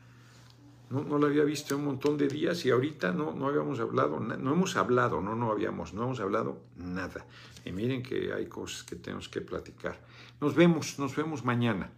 [0.90, 3.78] No, no la había visto en un montón de días y ahorita no, no habíamos
[3.78, 7.24] hablado, no hemos hablado, no, no habíamos, no hemos hablado nada.
[7.64, 10.00] Y miren que hay cosas que tenemos que platicar.
[10.40, 11.92] Nos vemos, nos vemos mañana.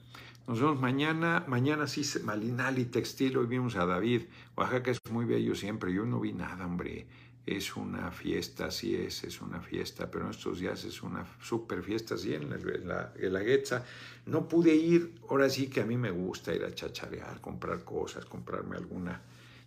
[0.46, 1.42] Nos vemos mañana.
[1.48, 3.38] Mañana sí, Malinali Textil.
[3.38, 4.24] Hoy vimos a David.
[4.56, 5.90] Oaxaca es muy bello siempre.
[5.90, 7.06] Yo no vi nada, hombre.
[7.46, 11.82] Es una fiesta, sí es, es una fiesta, pero en estos días es una super
[11.82, 13.84] fiesta, sí, en la, en la,
[14.24, 18.24] No pude ir, ahora sí que a mí me gusta ir a chacharear, comprar cosas,
[18.24, 19.20] comprarme alguna.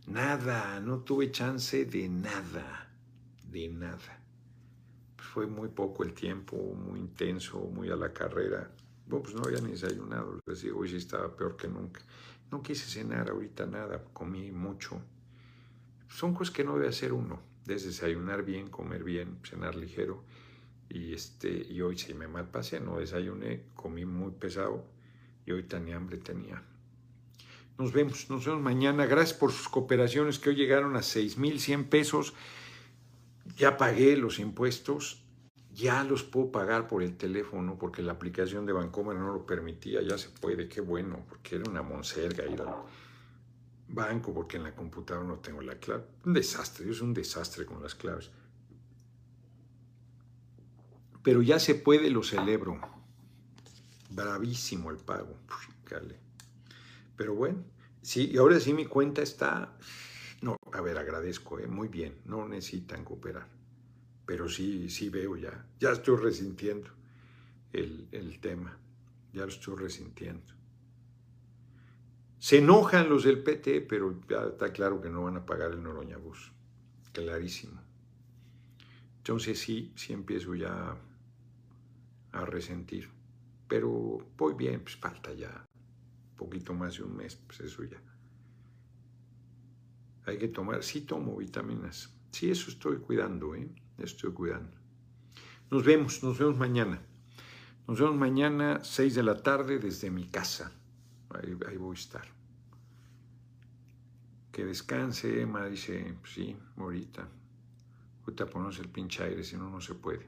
[0.08, 2.90] Nada, no tuve chance de nada,
[3.44, 4.24] de nada.
[5.18, 8.72] Fue muy poco el tiempo, muy intenso, muy a la carrera.
[9.06, 12.02] Bueno, pues no había ni desayunado, les digo, hoy sí estaba peor que nunca.
[12.50, 15.00] No quise cenar ahorita nada, comí mucho.
[16.10, 20.24] Son cosas que no debe hacer uno desayunar bien, comer bien, cenar ligero.
[20.90, 24.86] Y, este, y hoy sí me malpasé, no desayuné, comí muy pesado
[25.46, 26.64] y hoy tan hambre tenía.
[27.78, 29.06] Nos vemos, nos vemos mañana.
[29.06, 32.34] Gracias por sus cooperaciones que hoy llegaron a 6.100 pesos.
[33.56, 35.24] Ya pagué los impuestos,
[35.74, 40.02] ya los puedo pagar por el teléfono porque la aplicación de Bancomer no lo permitía.
[40.02, 42.62] Ya se puede, qué bueno, porque era una monserga ir
[43.90, 46.06] banco porque en la computadora no tengo la clave.
[46.26, 48.32] Un desastre, yo soy un desastre con las claves.
[51.24, 52.80] Pero ya se puede, lo celebro.
[54.10, 55.38] Bravísimo el pago.
[57.16, 57.64] Pero bueno,
[58.02, 59.78] sí, y ahora sí mi cuenta está...
[60.42, 61.68] No, a ver, agradezco, ¿eh?
[61.68, 63.48] muy bien, no necesitan cooperar.
[64.26, 66.90] Pero sí, sí veo ya, ya estoy resintiendo
[67.74, 68.78] el, el tema,
[69.34, 70.57] ya lo estoy resintiendo.
[72.40, 75.82] Se enojan los del PT, pero ya está claro que no van a pagar el
[75.82, 76.52] Noroña Bus.
[77.12, 77.82] Clarísimo.
[79.18, 80.96] Entonces sí, sí empiezo ya
[82.32, 83.10] a resentir.
[83.68, 85.66] Pero voy bien, pues falta ya
[86.32, 88.02] un poquito más de un mes, pues eso ya.
[90.26, 92.14] Hay que tomar, sí tomo vitaminas.
[92.32, 93.68] Sí, eso estoy cuidando, ¿eh?
[93.98, 94.78] Estoy cuidando.
[95.72, 97.02] Nos vemos, nos vemos mañana.
[97.88, 100.72] Nos vemos mañana, 6 de la tarde, desde mi casa.
[101.34, 102.28] Ahí, voy a estar.
[104.52, 107.28] Que descanse, Emma, dice, sí, ahorita.
[108.22, 110.28] Ahorita ponemos el pinche aire, si no, no se puede.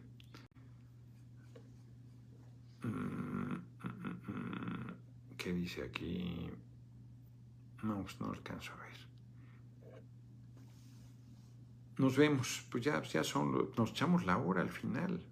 [5.38, 6.50] ¿Qué dice aquí?
[7.84, 8.90] No, pues no alcanzo a ver.
[11.98, 15.26] Nos vemos, pues ya, ya son, nos echamos la hora al final.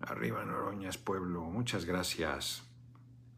[0.00, 2.65] Arriba Noroñas, pueblo, muchas gracias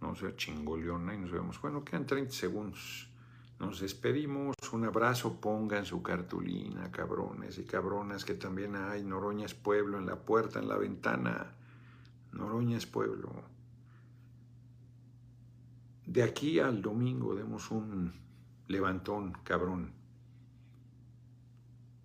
[0.00, 1.60] no sé, chingoleona y nos vemos.
[1.60, 3.10] Bueno, quedan 30 segundos.
[3.58, 4.54] Nos despedimos.
[4.72, 5.40] Un abrazo.
[5.40, 9.02] Pongan su cartulina, cabrones y cabronas, que también hay.
[9.02, 11.56] Noroña es pueblo en la puerta, en la ventana.
[12.32, 13.42] Noroña es pueblo.
[16.06, 18.12] De aquí al domingo demos un
[18.68, 19.92] levantón, cabrón.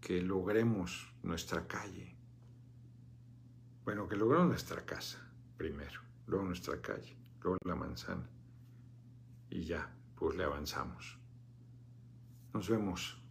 [0.01, 2.15] Que logremos nuestra calle.
[3.85, 5.19] Bueno, que logremos nuestra casa
[5.57, 7.22] primero, luego nuestra calle
[7.65, 8.29] la manzana
[9.49, 11.19] y ya, pues le avanzamos.
[12.53, 13.22] Nos vemos.